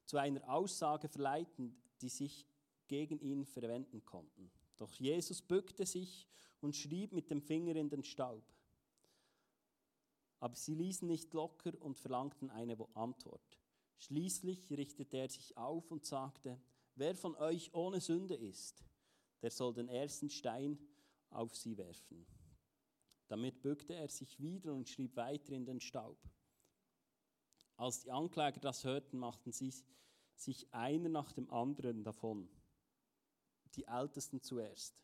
zu 0.05 0.19
einer 0.19 0.47
Aussage 0.49 1.09
verleiten, 1.09 1.75
die 2.01 2.09
sich 2.09 2.47
gegen 2.87 3.19
ihn 3.21 3.47
verwenden 3.47 4.05
konnten. 4.05 4.51
Doch 4.77 4.93
Jesus 4.93 5.41
bückte 5.41 5.87
sich 5.87 6.29
und 6.61 6.77
schrieb 6.77 7.13
mit 7.13 7.31
dem 7.31 7.41
Finger 7.41 7.77
in 7.77 7.89
den 7.89 8.03
Staub. 8.03 8.45
Aber 10.43 10.57
sie 10.57 10.75
ließen 10.75 11.07
nicht 11.07 11.33
locker 11.35 11.71
und 11.81 12.01
verlangten 12.01 12.51
eine 12.51 12.77
Antwort. 12.95 13.61
Schließlich 13.99 14.73
richtete 14.73 15.19
er 15.19 15.29
sich 15.29 15.57
auf 15.57 15.89
und 15.93 16.05
sagte, 16.05 16.61
wer 16.97 17.15
von 17.15 17.37
euch 17.37 17.73
ohne 17.73 18.01
Sünde 18.01 18.35
ist, 18.35 18.85
der 19.41 19.53
soll 19.53 19.73
den 19.73 19.87
ersten 19.87 20.31
Stein 20.31 20.81
auf 21.31 21.55
sie 21.55 21.79
werfen. 21.79 22.27
Damit 23.29 23.63
bückte 23.63 23.95
er 23.95 24.09
sich 24.09 24.41
wieder 24.41 24.75
und 24.75 24.89
schrieb 24.89 25.15
weiter 25.15 25.53
in 25.53 25.65
den 25.65 25.81
Staub. 25.81 26.19
Als 27.77 28.01
die 28.01 28.11
Ankläger 28.11 28.59
das 28.59 28.83
hörten, 28.83 29.21
machten 29.21 29.53
sie 29.53 29.73
sich 30.35 30.75
einer 30.75 31.09
nach 31.09 31.31
dem 31.31 31.49
anderen 31.53 32.03
davon, 32.03 32.49
die 33.77 33.87
Ältesten 33.87 34.43
zuerst. 34.43 35.01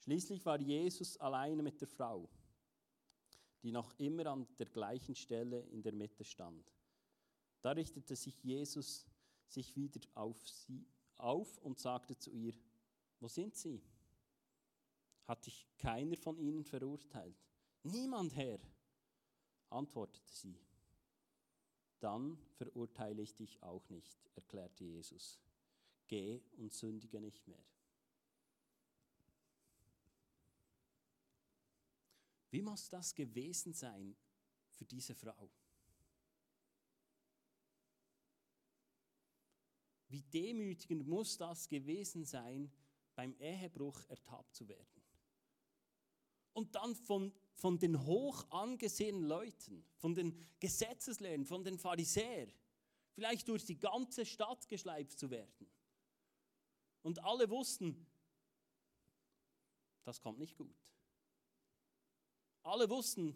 Schließlich 0.00 0.44
war 0.44 0.60
Jesus 0.60 1.16
alleine 1.18 1.62
mit 1.62 1.80
der 1.80 1.86
Frau, 1.86 2.28
die 3.62 3.72
noch 3.72 3.92
immer 3.98 4.26
an 4.26 4.46
der 4.58 4.66
gleichen 4.66 5.14
Stelle 5.14 5.60
in 5.70 5.82
der 5.82 5.92
Mitte 5.92 6.24
stand. 6.24 6.72
Da 7.60 7.72
richtete 7.72 8.16
sich 8.16 8.42
Jesus 8.42 9.06
sich 9.46 9.76
wieder 9.76 10.00
auf 10.14 10.48
sie 10.48 10.86
auf 11.16 11.58
und 11.58 11.78
sagte 11.78 12.16
zu 12.16 12.30
ihr, 12.30 12.54
wo 13.20 13.28
sind 13.28 13.54
sie? 13.54 13.82
Hat 15.26 15.46
dich 15.46 15.68
keiner 15.78 16.16
von 16.16 16.38
ihnen 16.38 16.64
verurteilt? 16.64 17.36
Niemand, 17.84 18.34
Herr, 18.34 18.58
antwortete 19.70 20.32
sie 20.32 20.58
dann 22.02 22.36
verurteile 22.56 23.22
ich 23.22 23.36
dich 23.36 23.62
auch 23.62 23.88
nicht, 23.88 24.18
erklärte 24.34 24.84
Jesus. 24.84 25.38
Geh 26.08 26.42
und 26.56 26.72
sündige 26.72 27.20
nicht 27.20 27.46
mehr. 27.46 27.64
Wie 32.52 32.62
muss 32.62 32.88
das 32.88 33.14
gewesen 33.14 33.74
sein 33.74 34.16
für 34.70 34.84
diese 34.84 35.16
Frau? 35.16 35.50
Wie 40.08 40.22
demütigend 40.22 41.06
muss 41.06 41.36
das 41.36 41.68
gewesen 41.68 42.24
sein, 42.24 42.70
beim 43.16 43.34
Ehebruch 43.40 44.04
ertappt 44.08 44.54
zu 44.54 44.68
werden? 44.68 45.02
Und 46.52 46.74
dann 46.74 46.94
von 46.94 47.32
von 47.54 47.78
den 47.78 48.04
hoch 48.04 48.50
angesehenen 48.50 49.22
Leuten, 49.22 49.84
von 49.96 50.14
den 50.14 50.36
Gesetzeslehrern, 50.58 51.44
von 51.44 51.62
den 51.62 51.78
Pharisäern, 51.78 52.52
vielleicht 53.12 53.46
durch 53.48 53.64
die 53.64 53.78
ganze 53.78 54.26
Stadt 54.26 54.68
geschleift 54.68 55.18
zu 55.18 55.30
werden. 55.30 55.70
Und 57.02 57.22
alle 57.22 57.48
wussten, 57.50 58.06
das 60.04 60.20
kommt 60.20 60.38
nicht 60.38 60.56
gut. 60.56 60.91
Alle 62.62 62.88
wussten, 62.88 63.34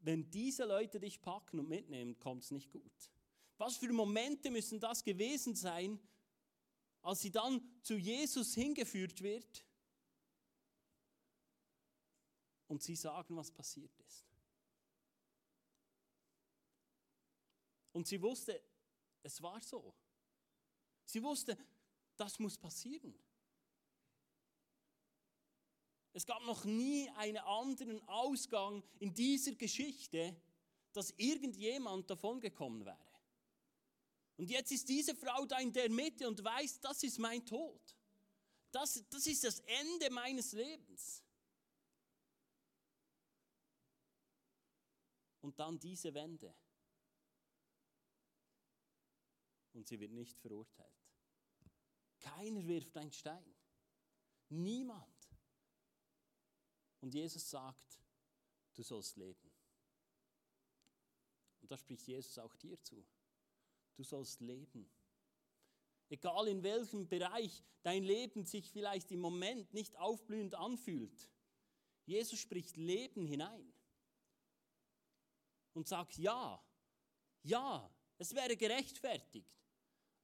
wenn 0.00 0.30
diese 0.30 0.64
Leute 0.64 1.00
dich 1.00 1.20
packen 1.22 1.58
und 1.58 1.68
mitnehmen, 1.68 2.18
kommt 2.18 2.44
es 2.44 2.50
nicht 2.50 2.70
gut. 2.70 3.10
Was 3.56 3.76
für 3.76 3.92
Momente 3.92 4.50
müssen 4.50 4.80
das 4.80 5.02
gewesen 5.02 5.54
sein, 5.54 5.98
als 7.00 7.20
sie 7.20 7.30
dann 7.30 7.62
zu 7.82 7.96
Jesus 7.96 8.54
hingeführt 8.54 9.22
wird 9.22 9.64
und 12.68 12.82
sie 12.82 12.96
sagen, 12.96 13.36
was 13.36 13.50
passiert 13.50 13.96
ist. 14.00 14.26
Und 17.92 18.06
sie 18.08 18.20
wusste, 18.20 18.60
es 19.22 19.40
war 19.40 19.60
so. 19.62 19.94
Sie 21.04 21.22
wusste, 21.22 21.56
das 22.16 22.38
muss 22.38 22.58
passieren. 22.58 23.14
Es 26.14 26.24
gab 26.24 26.42
noch 26.44 26.64
nie 26.64 27.10
einen 27.16 27.38
anderen 27.38 28.00
Ausgang 28.08 28.84
in 29.00 29.12
dieser 29.12 29.56
Geschichte, 29.56 30.40
dass 30.92 31.10
irgendjemand 31.16 32.08
davongekommen 32.08 32.84
wäre. 32.84 32.96
Und 34.36 34.48
jetzt 34.48 34.70
ist 34.70 34.88
diese 34.88 35.16
Frau 35.16 35.44
da 35.44 35.58
in 35.58 35.72
der 35.72 35.90
Mitte 35.90 36.28
und 36.28 36.42
weiß, 36.42 36.80
das 36.80 37.02
ist 37.02 37.18
mein 37.18 37.44
Tod. 37.44 37.96
Das, 38.70 39.04
das 39.10 39.26
ist 39.26 39.42
das 39.42 39.58
Ende 39.60 40.08
meines 40.10 40.52
Lebens. 40.52 41.24
Und 45.40 45.58
dann 45.58 45.78
diese 45.80 46.14
Wende. 46.14 46.54
Und 49.72 49.88
sie 49.88 49.98
wird 49.98 50.12
nicht 50.12 50.38
verurteilt. 50.38 50.88
Keiner 52.20 52.64
wirft 52.66 52.96
einen 52.96 53.12
Stein. 53.12 53.54
Niemand. 54.48 55.13
Und 57.04 57.12
Jesus 57.12 57.50
sagt, 57.50 58.00
du 58.72 58.82
sollst 58.82 59.18
leben. 59.18 59.52
Und 61.60 61.70
da 61.70 61.76
spricht 61.76 62.06
Jesus 62.06 62.38
auch 62.38 62.56
dir 62.56 62.80
zu. 62.82 63.04
Du 63.94 64.02
sollst 64.02 64.40
leben. 64.40 64.90
Egal 66.08 66.48
in 66.48 66.62
welchem 66.62 67.06
Bereich 67.06 67.62
dein 67.82 68.04
Leben 68.04 68.46
sich 68.46 68.70
vielleicht 68.70 69.12
im 69.12 69.20
Moment 69.20 69.74
nicht 69.74 69.94
aufblühend 69.98 70.54
anfühlt. 70.54 71.30
Jesus 72.06 72.38
spricht 72.38 72.74
Leben 72.78 73.26
hinein 73.26 73.70
und 75.74 75.86
sagt 75.86 76.16
ja, 76.16 76.64
ja, 77.42 77.94
es 78.16 78.34
wäre 78.34 78.56
gerechtfertigt. 78.56 79.60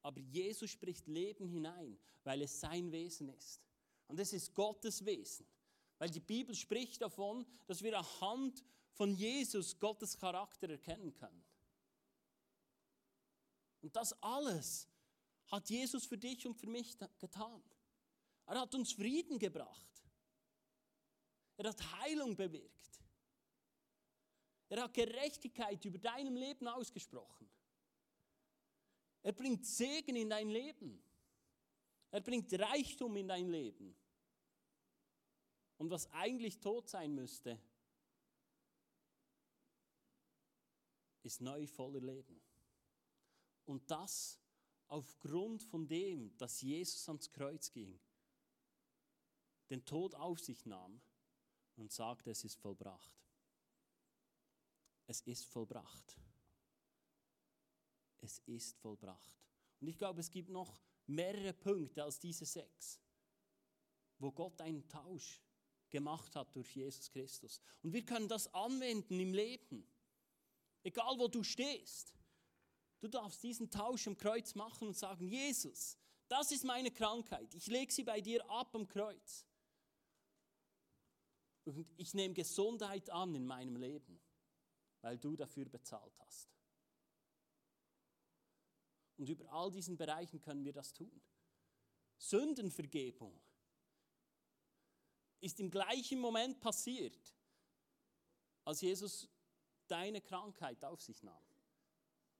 Aber 0.00 0.18
Jesus 0.18 0.70
spricht 0.70 1.06
Leben 1.08 1.46
hinein, 1.46 1.98
weil 2.24 2.40
es 2.40 2.58
sein 2.58 2.90
Wesen 2.90 3.28
ist. 3.28 3.60
Und 4.06 4.18
es 4.18 4.32
ist 4.32 4.54
Gottes 4.54 5.04
Wesen. 5.04 5.46
Weil 6.00 6.08
die 6.08 6.20
Bibel 6.20 6.54
spricht 6.54 7.02
davon, 7.02 7.46
dass 7.66 7.82
wir 7.82 7.96
anhand 7.96 8.64
von 8.92 9.14
Jesus 9.14 9.78
Gottes 9.78 10.16
Charakter 10.16 10.70
erkennen 10.70 11.12
können. 11.12 11.44
Und 13.82 13.94
das 13.94 14.14
alles 14.22 14.88
hat 15.48 15.68
Jesus 15.68 16.06
für 16.06 16.16
dich 16.16 16.46
und 16.46 16.54
für 16.54 16.68
mich 16.68 16.96
getan. 17.18 17.62
Er 18.46 18.60
hat 18.60 18.74
uns 18.74 18.94
Frieden 18.94 19.38
gebracht. 19.38 20.02
Er 21.58 21.68
hat 21.68 21.92
Heilung 22.00 22.34
bewirkt. 22.34 23.02
Er 24.70 24.84
hat 24.84 24.94
Gerechtigkeit 24.94 25.84
über 25.84 25.98
deinem 25.98 26.34
Leben 26.34 26.66
ausgesprochen. 26.66 27.46
Er 29.22 29.32
bringt 29.32 29.66
Segen 29.66 30.16
in 30.16 30.30
dein 30.30 30.48
Leben. 30.48 31.02
Er 32.10 32.22
bringt 32.22 32.50
Reichtum 32.58 33.14
in 33.18 33.28
dein 33.28 33.50
Leben. 33.50 33.94
Und 35.80 35.88
was 35.88 36.12
eigentlich 36.12 36.60
tot 36.60 36.90
sein 36.90 37.14
müsste, 37.14 37.58
ist 41.22 41.40
neu 41.40 41.66
voller 41.66 42.02
Leben. 42.02 42.38
Und 43.64 43.90
das 43.90 44.38
aufgrund 44.88 45.62
von 45.62 45.88
dem, 45.88 46.36
dass 46.36 46.60
Jesus 46.60 47.08
ans 47.08 47.32
Kreuz 47.32 47.72
ging, 47.72 47.98
den 49.70 49.82
Tod 49.86 50.14
auf 50.14 50.38
sich 50.38 50.66
nahm 50.66 51.00
und 51.76 51.90
sagte, 51.90 52.30
es 52.30 52.44
ist 52.44 52.56
vollbracht. 52.56 53.18
Es 55.06 55.22
ist 55.22 55.46
vollbracht. 55.46 56.18
Es 58.20 58.38
ist 58.40 58.76
vollbracht. 58.76 59.34
Und 59.80 59.88
ich 59.88 59.96
glaube, 59.96 60.20
es 60.20 60.30
gibt 60.30 60.50
noch 60.50 60.78
mehrere 61.06 61.54
Punkte 61.54 62.04
als 62.04 62.18
diese 62.18 62.44
sechs, 62.44 63.00
wo 64.18 64.30
Gott 64.30 64.60
einen 64.60 64.86
Tausch 64.86 65.40
gemacht 65.90 66.34
hat 66.36 66.54
durch 66.54 66.74
Jesus 66.74 67.10
Christus. 67.10 67.60
Und 67.82 67.92
wir 67.92 68.04
können 68.04 68.28
das 68.28 68.52
anwenden 68.54 69.18
im 69.18 69.34
Leben. 69.34 69.86
Egal 70.82 71.18
wo 71.18 71.28
du 71.28 71.42
stehst. 71.42 72.14
Du 73.00 73.08
darfst 73.08 73.42
diesen 73.42 73.70
Tausch 73.70 74.06
am 74.06 74.16
Kreuz 74.16 74.54
machen 74.54 74.88
und 74.88 74.96
sagen, 74.96 75.26
Jesus, 75.26 75.98
das 76.28 76.52
ist 76.52 76.64
meine 76.64 76.90
Krankheit. 76.90 77.54
Ich 77.54 77.66
lege 77.66 77.92
sie 77.92 78.04
bei 78.04 78.20
dir 78.20 78.48
ab 78.50 78.74
am 78.74 78.86
Kreuz. 78.86 79.46
Und 81.64 81.86
ich 81.96 82.14
nehme 82.14 82.34
Gesundheit 82.34 83.10
an 83.10 83.34
in 83.34 83.46
meinem 83.46 83.76
Leben, 83.76 84.20
weil 85.00 85.18
du 85.18 85.36
dafür 85.36 85.68
bezahlt 85.68 86.18
hast. 86.20 86.48
Und 89.16 89.28
über 89.28 89.50
all 89.52 89.70
diesen 89.70 89.96
Bereichen 89.96 90.40
können 90.40 90.64
wir 90.64 90.72
das 90.72 90.92
tun. 90.92 91.20
Sündenvergebung 92.16 93.38
ist 95.40 95.60
im 95.60 95.70
gleichen 95.70 96.20
Moment 96.20 96.60
passiert, 96.60 97.34
als 98.64 98.80
Jesus 98.80 99.28
deine 99.86 100.20
Krankheit 100.20 100.84
auf 100.84 101.00
sich 101.00 101.22
nahm. 101.22 101.42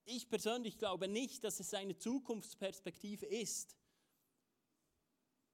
Ich 0.05 0.29
persönlich 0.29 0.79
glaube 0.79 1.09
nicht, 1.09 1.45
dass 1.45 1.61
es 1.61 1.75
eine 1.75 1.97
Zukunftsperspektive 1.97 3.27
ist, 3.27 3.77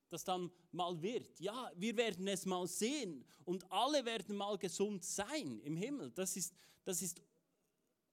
dass 0.08 0.24
dann 0.24 0.50
mal 0.72 1.00
wird. 1.02 1.40
Ja, 1.40 1.72
wir 1.74 1.96
werden 1.96 2.26
es 2.28 2.46
mal 2.46 2.66
sehen 2.66 3.24
und 3.44 3.70
alle 3.70 4.04
werden 4.04 4.36
mal 4.36 4.56
gesund 4.56 5.04
sein 5.04 5.60
im 5.60 5.76
Himmel. 5.76 6.10
Das 6.12 6.36
ist, 6.36 6.54
das 6.84 7.02
ist 7.02 7.20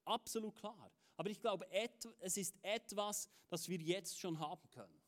absolut 0.05 0.55
klar. 0.55 0.91
Aber 1.15 1.29
ich 1.29 1.39
glaube, 1.39 1.67
es 2.19 2.37
ist 2.37 2.55
etwas, 2.63 3.29
das 3.49 3.69
wir 3.69 3.79
jetzt 3.79 4.19
schon 4.19 4.39
haben 4.39 4.67
können. 4.71 5.02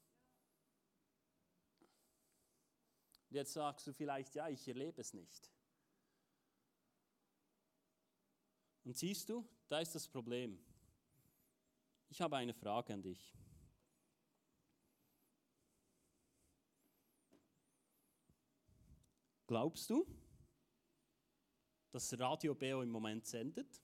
Jetzt 3.35 3.51
sagst 3.51 3.85
du 3.85 3.91
vielleicht, 3.91 4.33
ja, 4.35 4.47
ich 4.47 4.65
erlebe 4.65 5.01
es 5.01 5.13
nicht. 5.13 5.51
Und 8.85 8.95
siehst 8.95 9.27
du, 9.27 9.45
da 9.67 9.79
ist 9.79 9.93
das 9.93 10.07
Problem. 10.07 10.57
Ich 12.07 12.21
habe 12.21 12.37
eine 12.37 12.53
Frage 12.53 12.93
an 12.93 13.01
dich. 13.01 13.35
Glaubst 19.47 19.89
du, 19.89 20.07
dass 21.91 22.17
Radio 22.17 22.55
Beo 22.55 22.83
im 22.83 22.89
Moment 22.89 23.25
sendet? 23.25 23.81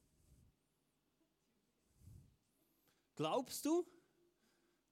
Glaubst 3.16 3.66
du, 3.66 3.86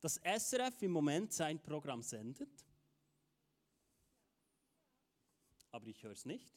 dass 0.02 0.18
SRF 0.18 0.82
im 0.82 0.92
Moment 0.92 1.32
sein 1.32 1.64
Programm 1.64 2.04
sendet? 2.04 2.69
Aber 5.72 5.88
ich 5.88 6.04
höre 6.04 6.12
es 6.12 6.26
nicht. 6.26 6.54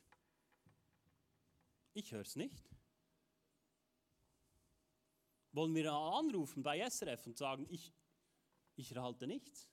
Ich 1.95 2.13
höre 2.13 2.23
es 2.23 2.37
nicht. 2.37 2.65
Wollen 5.53 5.75
wir 5.75 5.93
anrufen 5.93 6.63
bei 6.63 6.79
SRF 6.89 7.27
und 7.27 7.37
sagen, 7.37 7.67
ich, 7.69 7.93
ich 8.77 8.95
erhalte 8.95 9.27
nichts? 9.27 9.69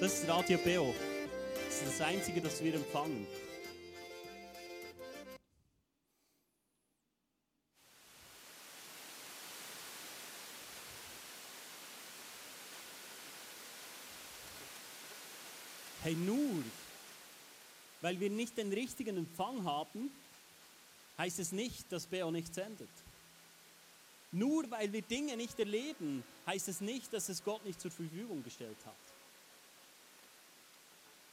Das 0.00 0.20
ist 0.20 0.28
Radio 0.28 0.58
Beo. 0.58 1.13
Das 1.84 1.92
ist 1.92 2.00
das 2.00 2.08
Einzige, 2.08 2.40
das 2.40 2.64
wir 2.64 2.74
empfangen. 2.74 3.26
Hey, 16.02 16.14
nur 16.14 16.64
weil 18.00 18.18
wir 18.18 18.30
nicht 18.30 18.56
den 18.56 18.72
richtigen 18.72 19.18
Empfang 19.18 19.64
haben, 19.64 20.10
heißt 21.18 21.38
es 21.38 21.52
nicht, 21.52 21.92
dass 21.92 22.06
Beo 22.06 22.30
nicht 22.30 22.54
sendet. 22.54 22.88
Nur 24.32 24.70
weil 24.70 24.90
wir 24.90 25.02
Dinge 25.02 25.36
nicht 25.36 25.58
erleben, 25.58 26.24
heißt 26.46 26.68
es 26.68 26.80
nicht, 26.80 27.12
dass 27.12 27.28
es 27.28 27.44
Gott 27.44 27.62
nicht 27.66 27.78
zur 27.78 27.90
Verfügung 27.90 28.42
gestellt 28.42 28.78
hat. 28.86 28.94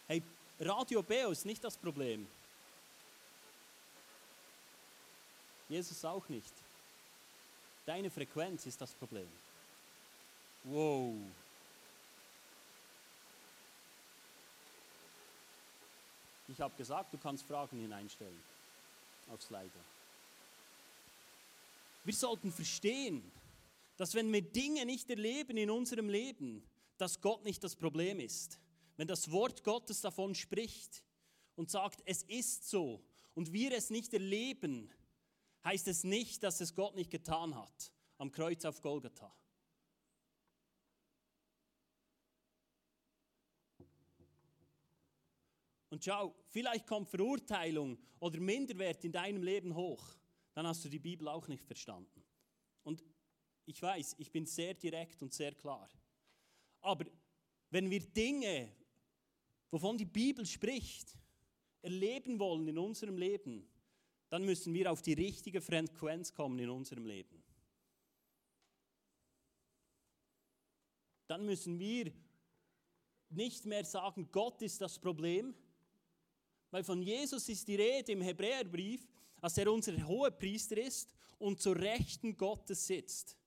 Hey, 0.10 0.22
Radio 0.64 1.02
Beo 1.02 1.32
ist 1.32 1.44
nicht 1.44 1.64
das 1.64 1.76
Problem. 1.76 2.28
Jesus 5.68 6.06
auch 6.06 6.28
nicht. 6.30 6.54
Deine 7.86 8.12
Frequenz 8.12 8.68
ist 8.68 8.80
das 8.80 8.94
Problem. 8.94 9.28
Wow. 10.66 11.16
Ich 16.48 16.62
habe 16.62 16.76
gesagt, 16.78 17.12
du 17.12 17.18
kannst 17.18 17.44
Fragen 17.46 17.80
hineinstellen 17.80 18.40
auf 19.32 19.42
Slider. 19.42 19.70
Wir 22.04 22.14
sollten 22.14 22.52
verstehen, 22.52 23.24
dass 23.98 24.14
wenn 24.14 24.32
wir 24.32 24.44
Dinge 24.44 24.86
nicht 24.86 25.10
erleben 25.10 25.58
in 25.58 25.72
unserem 25.72 26.10
Leben, 26.10 26.62
dass 27.00 27.20
Gott 27.20 27.44
nicht 27.44 27.64
das 27.64 27.76
Problem 27.76 28.20
ist. 28.20 28.60
Wenn 29.02 29.08
das 29.08 29.32
Wort 29.32 29.64
Gottes 29.64 30.02
davon 30.02 30.36
spricht 30.36 31.04
und 31.56 31.72
sagt, 31.72 32.04
es 32.06 32.22
ist 32.22 32.70
so 32.70 33.04
und 33.34 33.52
wir 33.52 33.72
es 33.72 33.90
nicht 33.90 34.14
erleben, 34.14 34.94
heißt 35.64 35.88
es 35.88 36.04
nicht, 36.04 36.44
dass 36.44 36.62
es 36.62 36.76
Gott 36.76 36.94
nicht 36.94 37.10
getan 37.10 37.56
hat 37.56 37.92
am 38.20 38.32
Kreuz 38.32 38.64
auf 38.64 38.80
Golgatha. 38.80 39.36
Und 45.90 46.04
schau, 46.04 46.36
vielleicht 46.52 46.86
kommt 46.86 47.10
Verurteilung 47.10 47.98
oder 48.20 48.40
Minderwert 48.40 49.04
in 49.04 49.14
deinem 49.14 49.42
Leben 49.42 49.74
hoch. 49.74 50.16
Dann 50.54 50.68
hast 50.68 50.86
du 50.86 50.90
die 50.90 51.00
Bibel 51.00 51.28
auch 51.28 51.48
nicht 51.48 51.64
verstanden. 51.64 52.24
Und 52.84 53.04
ich 53.66 53.82
weiß, 53.82 54.18
ich 54.20 54.32
bin 54.32 54.46
sehr 54.46 54.76
direkt 54.76 55.24
und 55.24 55.34
sehr 55.34 55.56
klar. 55.56 55.90
Aber 56.82 57.08
wenn 57.72 57.90
wir 57.90 58.02
Dinge, 58.02 58.76
wovon 59.72 59.98
die 59.98 60.06
Bibel 60.06 60.46
spricht, 60.46 61.18
erleben 61.82 62.40
wollen 62.40 62.68
in 62.68 62.78
unserem 62.78 63.18
Leben, 63.18 63.68
dann 64.30 64.46
müssen 64.46 64.74
wir 64.74 64.92
auf 64.92 65.02
die 65.02 65.14
richtige 65.14 65.62
Frequenz 65.62 66.34
kommen 66.34 66.60
in 66.60 66.70
unserem 66.70 67.06
Leben. 67.06 67.44
Dann 71.28 71.46
müssen 71.46 71.80
wir 71.80 72.12
nicht 73.30 73.66
mehr 73.66 73.86
sagen, 73.86 74.30
Gott 74.32 74.62
ist 74.62 74.82
das 74.82 75.00
Problem, 75.00 75.56
weil 76.70 76.84
von 76.84 77.02
Jesus 77.02 77.48
ist 77.50 77.68
die 77.68 77.76
Rede 77.76 78.12
im 78.12 78.22
Hebräerbrief, 78.22 79.08
als 79.40 79.58
er 79.58 79.72
unser 79.72 80.06
Hohepriester 80.06 80.78
ist 80.78 81.14
und 81.40 81.62
zur 81.62 81.76
Rechten 81.78 82.38
Gottes 82.38 82.86
sitzt. 82.86 83.38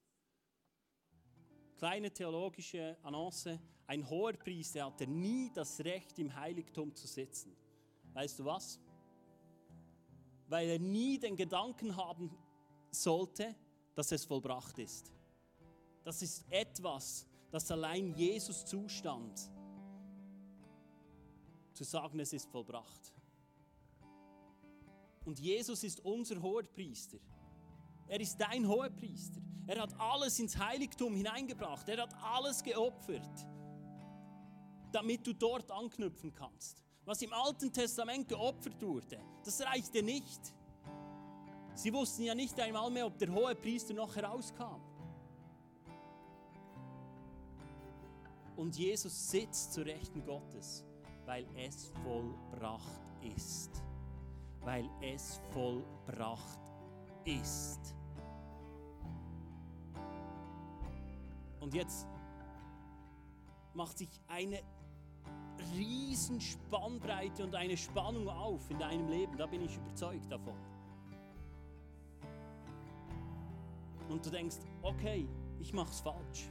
Kleine 1.76 2.10
theologische 2.10 2.96
Annonce, 3.02 3.58
ein 3.86 4.08
Hohepriester 4.08 4.84
hatte 4.84 5.06
nie 5.06 5.50
das 5.52 5.80
Recht, 5.80 6.18
im 6.18 6.34
Heiligtum 6.34 6.94
zu 6.94 7.06
sitzen. 7.06 7.54
Weißt 8.12 8.38
du 8.38 8.44
was? 8.44 8.80
Weil 10.48 10.68
er 10.68 10.78
nie 10.78 11.18
den 11.18 11.36
Gedanken 11.36 11.96
haben 11.96 12.30
sollte, 12.90 13.54
dass 13.94 14.12
es 14.12 14.24
vollbracht 14.24 14.78
ist. 14.78 15.12
Das 16.02 16.22
ist 16.22 16.44
etwas, 16.50 17.26
das 17.50 17.70
allein 17.70 18.14
Jesus 18.14 18.64
zustand, 18.64 19.50
zu 21.72 21.84
sagen, 21.84 22.20
es 22.20 22.32
ist 22.32 22.48
vollbracht. 22.50 23.12
Und 25.24 25.38
Jesus 25.38 25.82
ist 25.82 26.00
unser 26.04 26.40
Hohepriester. 26.40 27.18
Er 28.08 28.20
ist 28.20 28.36
dein 28.36 28.68
Hohepriester. 28.68 29.40
Er 29.66 29.80
hat 29.80 29.98
alles 29.98 30.38
ins 30.38 30.58
Heiligtum 30.58 31.14
hineingebracht. 31.14 31.88
Er 31.88 32.02
hat 32.02 32.14
alles 32.22 32.62
geopfert, 32.62 33.46
damit 34.94 35.26
du 35.26 35.32
dort 35.32 35.70
anknüpfen 35.70 36.32
kannst. 36.32 36.82
Was 37.04 37.20
im 37.22 37.32
Alten 37.32 37.72
Testament 37.72 38.28
geopfert 38.28 38.80
wurde, 38.82 39.20
das 39.44 39.60
reichte 39.60 40.02
nicht. 40.02 40.40
Sie 41.74 41.92
wussten 41.92 42.22
ja 42.22 42.34
nicht 42.34 42.58
einmal 42.60 42.90
mehr, 42.90 43.06
ob 43.06 43.18
der 43.18 43.32
Hohepriester 43.32 43.92
noch 43.92 44.14
herauskam. 44.14 44.80
Und 48.56 48.76
Jesus 48.76 49.30
sitzt 49.30 49.72
zu 49.72 49.82
Rechten 49.82 50.24
Gottes, 50.24 50.84
weil 51.26 51.44
es 51.56 51.90
vollbracht 52.04 53.02
ist 53.36 53.82
weil 54.64 54.88
es 55.00 55.40
vollbracht 55.52 56.58
ist. 57.24 57.94
Und 61.60 61.74
jetzt 61.74 62.06
macht 63.74 63.98
sich 63.98 64.08
eine 64.28 64.62
riesen 65.76 66.40
Spannbreite 66.40 67.44
und 67.44 67.54
eine 67.54 67.76
Spannung 67.76 68.28
auf 68.28 68.70
in 68.70 68.78
deinem 68.78 69.08
Leben, 69.08 69.36
da 69.36 69.46
bin 69.46 69.62
ich 69.62 69.76
überzeugt 69.76 70.30
davon. 70.30 70.54
Und 74.08 74.24
du 74.24 74.30
denkst, 74.30 74.56
okay, 74.82 75.26
ich 75.60 75.72
mach's 75.72 76.00
falsch. 76.00 76.50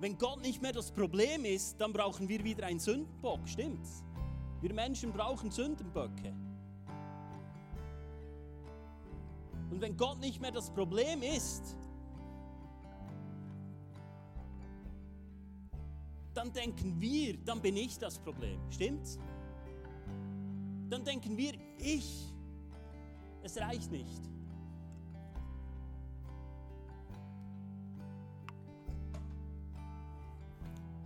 Wenn 0.00 0.16
Gott 0.16 0.40
nicht 0.42 0.62
mehr 0.62 0.72
das 0.72 0.92
Problem 0.92 1.44
ist, 1.44 1.80
dann 1.80 1.92
brauchen 1.92 2.28
wir 2.28 2.44
wieder 2.44 2.66
einen 2.66 2.78
Sündenbock, 2.78 3.48
stimmt's? 3.48 4.04
Wir 4.60 4.72
Menschen 4.72 5.12
brauchen 5.12 5.50
Sündenböcke. 5.50 6.34
Und 9.70 9.80
wenn 9.80 9.96
Gott 9.96 10.20
nicht 10.20 10.40
mehr 10.40 10.52
das 10.52 10.70
Problem 10.70 11.22
ist, 11.22 11.76
dann 16.38 16.52
denken 16.52 17.00
wir, 17.00 17.36
dann 17.44 17.60
bin 17.60 17.76
ich 17.76 17.98
das 17.98 18.16
Problem. 18.20 18.60
Stimmt's? 18.70 19.18
Dann 20.88 21.04
denken 21.04 21.36
wir, 21.36 21.54
ich. 21.78 22.32
Es 23.42 23.58
reicht 23.58 23.90
nicht. 23.90 24.22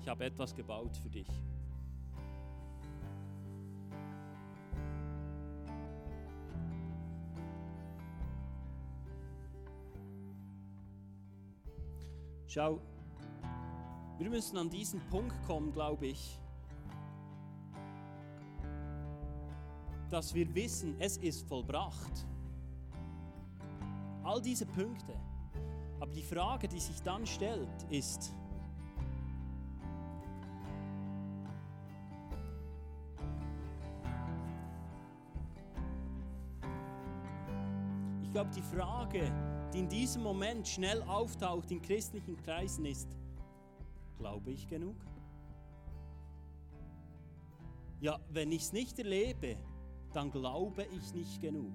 Ich 0.02 0.08
habe 0.08 0.26
etwas 0.26 0.54
gebaut 0.54 0.94
für 0.98 1.08
dich. 1.08 1.28
Schau, 12.48 12.82
wir 14.22 14.30
müssen 14.30 14.56
an 14.56 14.70
diesen 14.70 15.00
Punkt 15.08 15.34
kommen, 15.48 15.72
glaube 15.72 16.06
ich, 16.06 16.38
dass 20.10 20.32
wir 20.32 20.54
wissen, 20.54 20.94
es 21.00 21.16
ist 21.16 21.48
vollbracht. 21.48 22.26
All 24.22 24.40
diese 24.40 24.64
Punkte. 24.64 25.18
Aber 25.98 26.12
die 26.12 26.22
Frage, 26.22 26.68
die 26.68 26.78
sich 26.78 27.02
dann 27.02 27.26
stellt, 27.26 27.68
ist, 27.90 28.32
ich 38.22 38.30
glaube, 38.30 38.50
die 38.54 38.62
Frage, 38.62 39.32
die 39.72 39.80
in 39.80 39.88
diesem 39.88 40.22
Moment 40.22 40.68
schnell 40.68 41.02
auftaucht 41.02 41.72
in 41.72 41.82
christlichen 41.82 42.36
Kreisen, 42.36 42.84
ist, 42.84 43.08
glaube 44.22 44.52
ich 44.52 44.68
genug? 44.68 44.94
Ja, 48.00 48.20
wenn 48.30 48.52
ich 48.52 48.62
es 48.62 48.72
nicht 48.72 48.96
erlebe, 49.00 49.56
dann 50.12 50.30
glaube 50.30 50.86
ich 50.96 51.12
nicht 51.12 51.40
genug. 51.40 51.72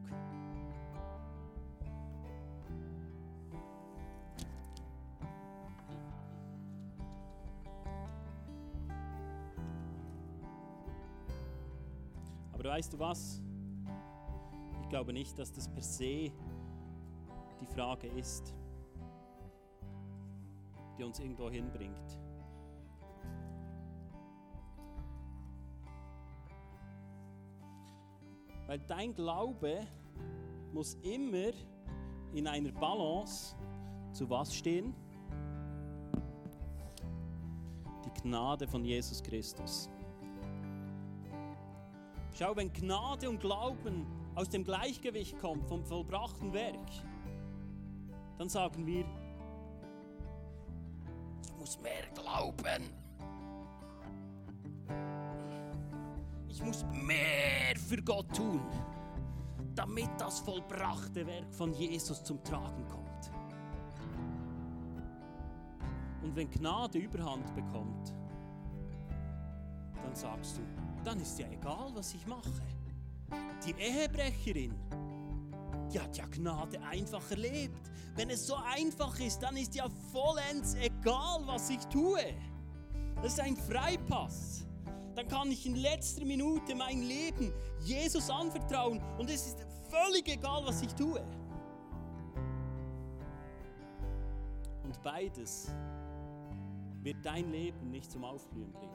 Aber 12.54 12.64
weißt 12.64 12.94
du 12.94 13.00
was? 13.00 13.42
Ich 14.84 14.88
glaube 14.88 15.12
nicht, 15.12 15.38
dass 15.38 15.52
das 15.52 15.68
per 15.68 15.84
se 15.84 16.32
die 17.60 17.68
Frage 17.76 18.08
ist, 18.08 18.56
die 20.98 21.04
uns 21.04 21.20
irgendwo 21.20 21.50
hinbringt. 21.50 22.27
Weil 28.68 28.80
dein 28.80 29.14
Glaube 29.16 29.88
muss 30.74 30.96
immer 30.96 31.52
in 32.34 32.48
einer 32.48 32.72
Balance 32.72 33.56
zu 34.12 34.30
was 34.30 34.54
stehen? 34.54 34.94
Die 38.06 38.22
Gnade 38.22 38.68
von 38.68 38.84
Jesus 38.84 39.24
Christus. 39.24 39.90
Schau, 42.34 42.56
wenn 42.56 42.72
Gnade 42.72 43.30
und 43.30 43.40
Glauben 43.40 44.06
aus 44.36 44.50
dem 44.50 44.64
Gleichgewicht 44.64 45.40
kommt 45.40 45.68
vom 45.68 45.84
vollbrachten 45.84 46.54
Werk, 46.54 46.92
dann 48.38 48.50
sagen 48.50 48.86
wir, 48.86 49.06
ich 51.42 51.56
muss 51.58 51.80
mehr 51.82 52.06
glauben. 52.14 52.97
Ich 56.58 56.64
muss 56.64 56.84
mehr 56.92 57.76
für 57.88 58.02
Gott 58.02 58.36
tun. 58.36 58.60
damit 59.76 60.10
das 60.18 60.40
vollbrachte 60.40 61.28
Werk 61.28 61.54
von 61.54 61.72
Jesus 61.72 62.24
zum 62.24 62.44
Tragen 62.44 62.84
kommt. 62.88 63.32
Und 66.24 66.36
wenn 66.36 66.50
Gnade 66.50 66.98
Überhand 66.98 67.54
bekommt, 67.54 68.16
dann 70.04 70.16
sagst 70.16 70.58
du, 70.58 70.62
dann 71.04 71.20
ist 71.20 71.38
ja 71.38 71.48
egal, 71.52 71.92
was 71.94 72.16
ich 72.16 72.26
mache. 72.26 72.50
Die 73.64 73.76
Ehebrecherin, 73.80 74.74
die 75.94 76.00
hat 76.00 76.18
ja 76.18 76.26
Gnade 76.26 76.82
einfach 76.82 77.30
erlebt. 77.30 77.92
Wenn 78.16 78.32
es 78.32 78.48
so 78.48 78.56
einfach 78.56 79.20
ist, 79.20 79.44
dann 79.44 79.58
ist 79.58 79.76
ja 79.76 79.88
vollends 80.12 80.74
egal, 80.74 81.42
was 81.46 81.70
ich 81.70 81.86
tue. 81.86 82.34
Das 83.22 83.34
ist 83.34 83.40
ein 83.42 83.56
Freipass. 83.56 84.66
Dann 85.18 85.28
kann 85.28 85.50
ich 85.50 85.66
in 85.66 85.76
letzter 85.76 86.24
Minute 86.26 86.76
mein 86.76 87.02
Leben 87.02 87.52
Jesus 87.80 88.30
anvertrauen 88.30 89.02
und 89.18 89.28
es 89.32 89.48
ist 89.48 89.66
völlig 89.90 90.28
egal, 90.28 90.62
was 90.64 90.84
ich 90.84 90.94
tue. 90.94 91.20
Und 94.84 95.02
beides 95.02 95.74
wird 97.02 97.26
dein 97.26 97.50
Leben 97.52 97.90
nicht 97.90 98.12
zum 98.12 98.26
Aufblühen 98.26 98.72
bringen. 98.72 98.94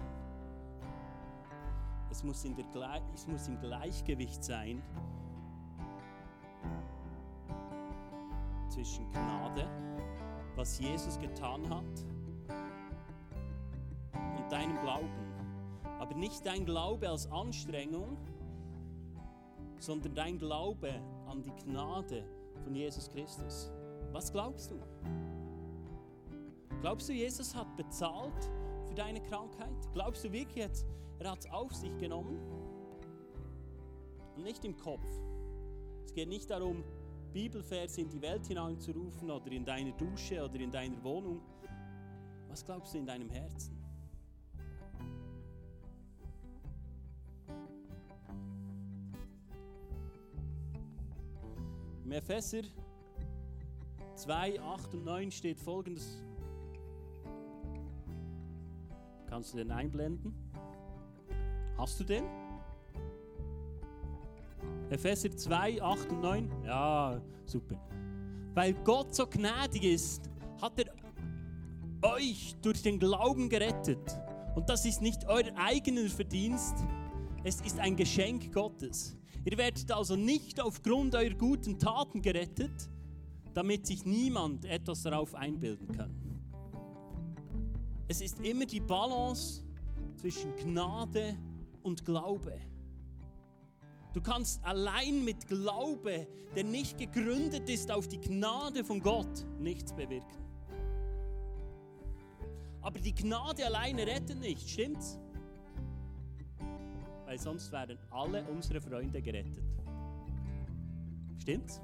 Es 2.08 2.22
muss, 2.22 2.44
in 2.44 2.54
der, 2.54 2.66
es 3.12 3.26
muss 3.26 3.48
im 3.48 3.58
Gleichgewicht 3.58 4.44
sein 4.44 4.80
zwischen 8.68 9.10
Gnade, 9.10 9.66
was 10.54 10.78
Jesus 10.78 11.18
getan 11.18 11.68
hat, 11.68 12.04
und 14.36 14.52
deinem 14.52 14.78
Glauben. 14.82 15.31
Aber 16.12 16.20
nicht 16.20 16.44
dein 16.44 16.66
Glaube 16.66 17.08
als 17.08 17.26
Anstrengung, 17.32 18.18
sondern 19.78 20.14
dein 20.14 20.36
Glaube 20.36 20.92
an 21.26 21.42
die 21.42 21.52
Gnade 21.64 22.26
von 22.62 22.74
Jesus 22.74 23.08
Christus. 23.08 23.72
Was 24.10 24.30
glaubst 24.30 24.72
du? 24.72 24.78
Glaubst 26.82 27.08
du, 27.08 27.14
Jesus 27.14 27.54
hat 27.54 27.74
bezahlt 27.78 28.44
für 28.88 28.94
deine 28.94 29.22
Krankheit? 29.22 29.72
Glaubst 29.94 30.22
du 30.22 30.30
wirklich, 30.30 30.68
er 31.18 31.30
hat 31.30 31.38
es 31.38 31.50
auf 31.50 31.72
sich 31.72 31.96
genommen? 31.96 32.38
Und 34.36 34.44
nicht 34.44 34.66
im 34.66 34.76
Kopf. 34.76 35.08
Es 36.04 36.12
geht 36.12 36.28
nicht 36.28 36.50
darum, 36.50 36.84
Bibelverse 37.32 38.02
in 38.02 38.10
die 38.10 38.20
Welt 38.20 38.46
hineinzurufen 38.46 39.30
oder 39.30 39.50
in 39.50 39.64
deiner 39.64 39.92
Dusche 39.92 40.44
oder 40.44 40.60
in 40.60 40.70
deiner 40.70 41.02
Wohnung. 41.02 41.40
Was 42.48 42.62
glaubst 42.62 42.92
du 42.92 42.98
in 42.98 43.06
deinem 43.06 43.30
Herzen? 43.30 43.81
Im 52.12 52.18
Epheser 52.18 52.60
2, 54.16 54.60
8 54.60 54.92
und 54.92 55.04
9 55.06 55.30
steht 55.30 55.58
folgendes. 55.58 56.22
Kannst 59.30 59.54
du 59.54 59.56
den 59.56 59.70
einblenden? 59.70 60.34
Hast 61.78 61.98
du 61.98 62.04
den? 62.04 62.24
Epheser 64.90 65.34
2, 65.34 65.80
8 65.80 66.12
und 66.12 66.20
9. 66.20 66.50
Ja, 66.66 67.18
super. 67.46 67.80
Weil 68.52 68.74
Gott 68.84 69.14
so 69.14 69.26
gnädig 69.26 69.82
ist, 69.84 70.28
hat 70.60 70.78
er 70.80 70.92
euch 72.02 72.54
durch 72.60 72.82
den 72.82 72.98
Glauben 72.98 73.48
gerettet. 73.48 74.20
Und 74.54 74.68
das 74.68 74.84
ist 74.84 75.00
nicht 75.00 75.26
euer 75.28 75.50
eigener 75.56 76.06
Verdienst, 76.10 76.74
es 77.42 77.62
ist 77.62 77.80
ein 77.80 77.96
Geschenk 77.96 78.52
Gottes. 78.52 79.16
Ihr 79.44 79.58
werdet 79.58 79.90
also 79.90 80.16
nicht 80.16 80.60
aufgrund 80.60 81.14
eurer 81.14 81.34
guten 81.34 81.78
Taten 81.78 82.22
gerettet, 82.22 82.90
damit 83.54 83.86
sich 83.86 84.04
niemand 84.04 84.64
etwas 84.64 85.02
darauf 85.02 85.34
einbilden 85.34 85.90
kann. 85.92 86.14
Es 88.08 88.20
ist 88.20 88.40
immer 88.40 88.66
die 88.66 88.80
Balance 88.80 89.64
zwischen 90.16 90.54
Gnade 90.56 91.36
und 91.82 92.04
Glaube. 92.04 92.60
Du 94.12 94.20
kannst 94.20 94.62
allein 94.64 95.24
mit 95.24 95.46
Glaube, 95.48 96.26
der 96.54 96.64
nicht 96.64 96.98
gegründet 96.98 97.68
ist 97.70 97.90
auf 97.90 98.08
die 98.08 98.20
Gnade 98.20 98.84
von 98.84 99.00
Gott, 99.00 99.46
nichts 99.58 99.92
bewirken. 99.92 100.42
Aber 102.82 102.98
die 102.98 103.14
Gnade 103.14 103.64
alleine 103.64 104.06
rettet 104.06 104.40
nicht, 104.40 104.68
stimmt's? 104.68 105.18
Weil 107.32 107.38
sonst 107.38 107.72
wären 107.72 107.98
alle 108.10 108.44
unsere 108.44 108.78
Freunde 108.78 109.22
gerettet. 109.22 109.64
Stimmt's? 111.40 111.80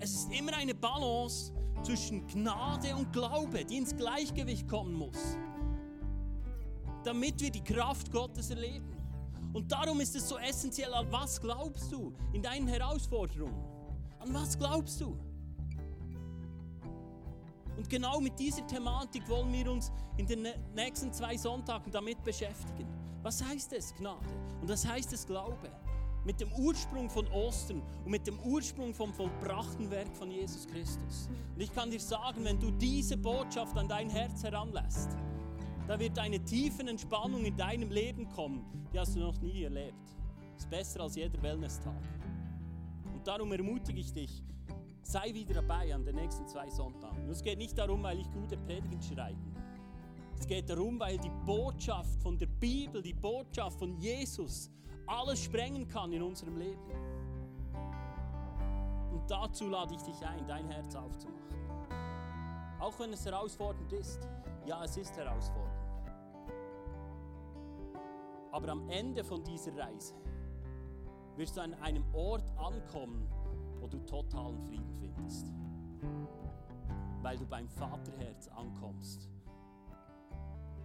Es 0.00 0.12
ist 0.12 0.32
immer 0.32 0.52
eine 0.56 0.74
Balance 0.74 1.52
zwischen 1.84 2.26
Gnade 2.26 2.96
und 2.96 3.12
Glaube, 3.12 3.64
die 3.64 3.76
ins 3.76 3.94
Gleichgewicht 3.94 4.66
kommen 4.66 4.94
muss, 4.94 5.38
damit 7.04 7.40
wir 7.40 7.52
die 7.52 7.62
Kraft 7.62 8.10
Gottes 8.10 8.50
erleben. 8.50 8.96
Und 9.52 9.70
darum 9.70 10.00
ist 10.00 10.16
es 10.16 10.28
so 10.28 10.36
essentiell, 10.36 10.92
an 10.92 11.06
was 11.12 11.40
glaubst 11.40 11.92
du 11.92 12.12
in 12.32 12.42
deinen 12.42 12.66
Herausforderungen? 12.66 13.64
An 14.18 14.34
was 14.34 14.58
glaubst 14.58 15.00
du? 15.00 15.16
Und 17.76 17.88
genau 17.90 18.20
mit 18.20 18.38
dieser 18.38 18.66
Thematik 18.66 19.28
wollen 19.28 19.52
wir 19.52 19.70
uns 19.70 19.92
in 20.16 20.26
den 20.26 20.46
nächsten 20.74 21.12
zwei 21.12 21.36
Sonntagen 21.36 21.92
damit 21.92 22.22
beschäftigen. 22.24 22.88
Was 23.22 23.42
heißt 23.42 23.72
es 23.72 23.94
Gnade? 23.96 24.26
Und 24.60 24.68
was 24.68 24.86
heißt 24.86 25.12
es 25.12 25.26
Glaube? 25.26 25.70
Mit 26.24 26.40
dem 26.40 26.52
Ursprung 26.52 27.08
von 27.08 27.26
Ostern 27.28 27.82
und 28.04 28.10
mit 28.10 28.26
dem 28.26 28.38
Ursprung 28.40 28.94
vom 28.94 29.12
vollbrachten 29.12 29.90
Werk 29.90 30.16
von 30.16 30.30
Jesus 30.30 30.66
Christus. 30.66 31.28
Und 31.54 31.60
ich 31.60 31.72
kann 31.72 31.90
dir 31.90 32.00
sagen, 32.00 32.44
wenn 32.44 32.58
du 32.58 32.70
diese 32.72 33.16
Botschaft 33.16 33.76
an 33.76 33.88
dein 33.88 34.10
Herz 34.10 34.42
heranlässt, 34.42 35.10
da 35.86 35.98
wird 36.00 36.18
eine 36.18 36.42
tiefe 36.44 36.82
Entspannung 36.82 37.44
in 37.44 37.56
deinem 37.56 37.90
Leben 37.90 38.28
kommen, 38.30 38.64
die 38.92 38.98
hast 38.98 39.14
du 39.14 39.20
noch 39.20 39.40
nie 39.40 39.62
erlebt. 39.62 39.94
Das 40.54 40.64
ist 40.64 40.70
besser 40.70 41.00
als 41.00 41.14
jeder 41.14 41.40
Wellness-Tag. 41.40 42.02
Und 43.14 43.26
darum 43.26 43.52
ermutige 43.52 44.00
ich 44.00 44.12
dich, 44.12 44.42
sei 45.06 45.32
wieder 45.32 45.54
dabei 45.54 45.94
an 45.94 46.04
den 46.04 46.16
nächsten 46.16 46.46
zwei 46.46 46.68
Sonntagen. 46.68 47.24
Und 47.24 47.30
es 47.30 47.42
geht 47.42 47.58
nicht 47.58 47.78
darum, 47.78 48.02
weil 48.02 48.18
ich 48.18 48.30
gute 48.32 48.56
Predigen 48.56 49.00
schreibe. 49.00 49.38
Es 50.38 50.46
geht 50.46 50.68
darum, 50.68 50.98
weil 51.00 51.16
die 51.18 51.30
Botschaft 51.44 52.20
von 52.22 52.36
der 52.36 52.46
Bibel, 52.46 53.00
die 53.00 53.14
Botschaft 53.14 53.78
von 53.78 53.96
Jesus 53.98 54.70
alles 55.06 55.44
sprengen 55.44 55.86
kann 55.88 56.12
in 56.12 56.22
unserem 56.22 56.56
Leben. 56.56 56.90
Und 59.12 59.30
dazu 59.30 59.68
lade 59.68 59.94
ich 59.94 60.02
dich 60.02 60.26
ein, 60.26 60.46
dein 60.46 60.68
Herz 60.68 60.94
aufzumachen. 60.94 61.46
Auch 62.78 62.98
wenn 62.98 63.12
es 63.12 63.24
herausfordernd 63.24 63.92
ist. 63.92 64.28
Ja, 64.66 64.84
es 64.84 64.96
ist 64.96 65.16
herausfordernd. 65.16 65.72
Aber 68.50 68.68
am 68.68 68.88
Ende 68.90 69.22
von 69.22 69.42
dieser 69.44 69.76
Reise 69.76 70.14
wirst 71.36 71.56
du 71.56 71.60
an 71.60 71.74
einem 71.74 72.04
Ort 72.14 72.50
ankommen, 72.58 73.28
wo 73.86 73.88
du 73.88 73.98
totalen 74.04 74.60
Frieden 74.62 74.92
findest. 74.98 75.52
Weil 77.22 77.38
du 77.38 77.46
beim 77.46 77.68
Vaterherz 77.68 78.48
ankommst. 78.48 79.28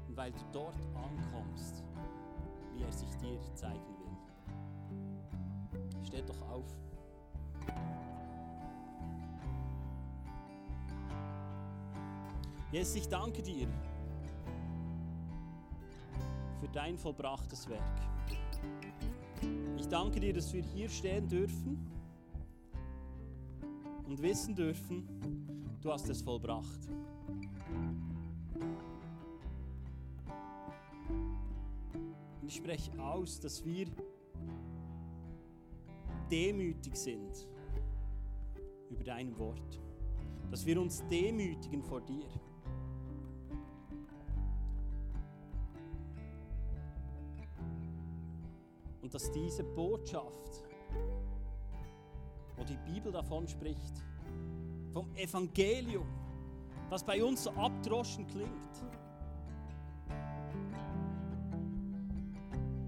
Und 0.07 0.15
weil 0.15 0.31
du 0.31 0.39
dort 0.51 0.77
ankommst, 0.93 1.83
wie 2.73 2.83
er 2.83 2.91
sich 2.91 3.09
dir 3.17 3.39
zeigen 3.55 3.79
will. 3.97 4.15
Steht 6.05 6.29
doch 6.29 6.41
auf. 6.49 6.65
Jesus, 12.71 12.95
ich 12.95 13.09
danke 13.09 13.41
dir 13.41 13.67
für 16.59 16.67
dein 16.67 16.97
vollbrachtes 16.97 17.67
Werk. 17.67 17.81
Ich 19.75 19.87
danke 19.87 20.19
dir, 20.19 20.33
dass 20.33 20.53
wir 20.53 20.61
hier 20.61 20.87
stehen 20.87 21.27
dürfen 21.27 21.90
und 24.11 24.21
wissen 24.21 24.53
dürfen, 24.53 25.07
du 25.81 25.89
hast 25.89 26.09
es 26.09 26.21
vollbracht. 26.21 26.89
Und 32.41 32.45
ich 32.45 32.55
spreche 32.55 32.91
aus, 33.01 33.39
dass 33.39 33.63
wir 33.63 33.85
demütig 36.29 36.97
sind 36.97 37.47
über 38.89 39.05
dein 39.05 39.39
Wort. 39.39 39.79
Dass 40.49 40.65
wir 40.65 40.81
uns 40.81 41.01
demütigen 41.09 41.81
vor 41.81 42.01
dir. 42.01 42.27
Und 49.01 49.13
dass 49.13 49.31
diese 49.31 49.63
Botschaft, 49.63 50.65
die 52.71 52.91
Bibel 52.91 53.11
davon 53.11 53.47
spricht, 53.47 54.03
vom 54.93 55.13
Evangelium, 55.15 56.07
was 56.89 57.03
bei 57.03 57.23
uns 57.23 57.43
so 57.43 57.51
abdroschen 57.51 58.27
klingt, 58.27 58.83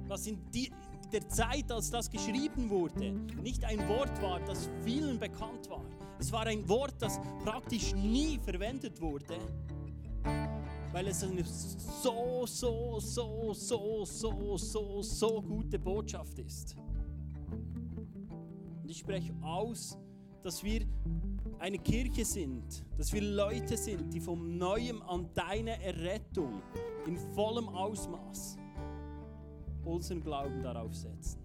was 0.08 0.28
in 0.28 0.40
die 0.52 0.72
der 1.12 1.30
Zeit, 1.30 1.72
als 1.72 1.92
das 1.92 2.10
geschrieben 2.10 2.70
wurde, 2.72 3.12
nicht 3.12 3.64
ein 3.66 3.88
Wort 3.88 4.20
war, 4.22 4.40
das 4.40 4.68
vielen 4.84 5.20
bekannt 5.20 5.70
war. 5.70 5.86
Es 6.18 6.32
war 6.32 6.48
ein 6.48 6.68
Wort, 6.68 6.96
das 7.00 7.20
praktisch 7.44 7.94
nie 7.94 8.40
verwendet 8.40 9.00
wurde, 9.00 9.38
weil 10.92 11.08
es 11.08 11.24
eine 11.24 11.44
so, 11.44 12.46
so, 12.48 13.00
so, 13.00 13.54
so, 13.54 14.06
so, 14.06 14.58
so, 14.58 15.02
so 15.04 15.42
gute 15.44 15.78
Botschaft 15.78 16.40
ist. 16.40 16.76
Spreche 19.04 19.34
aus, 19.42 19.98
dass 20.44 20.64
wir 20.64 20.86
eine 21.60 21.78
Kirche 21.78 22.24
sind, 22.24 22.86
dass 22.98 23.12
wir 23.12 23.22
Leute 23.22 23.76
sind, 23.76 24.14
die 24.14 24.22
vom 24.22 24.58
Neuem 24.58 25.02
an 25.02 25.30
deine 25.34 25.84
Errettung 25.84 26.62
in 27.06 27.18
vollem 27.36 27.68
Ausmaß 27.68 28.58
unseren 29.84 30.22
Glauben 30.22 30.62
darauf 30.62 30.96
setzen. 30.96 31.43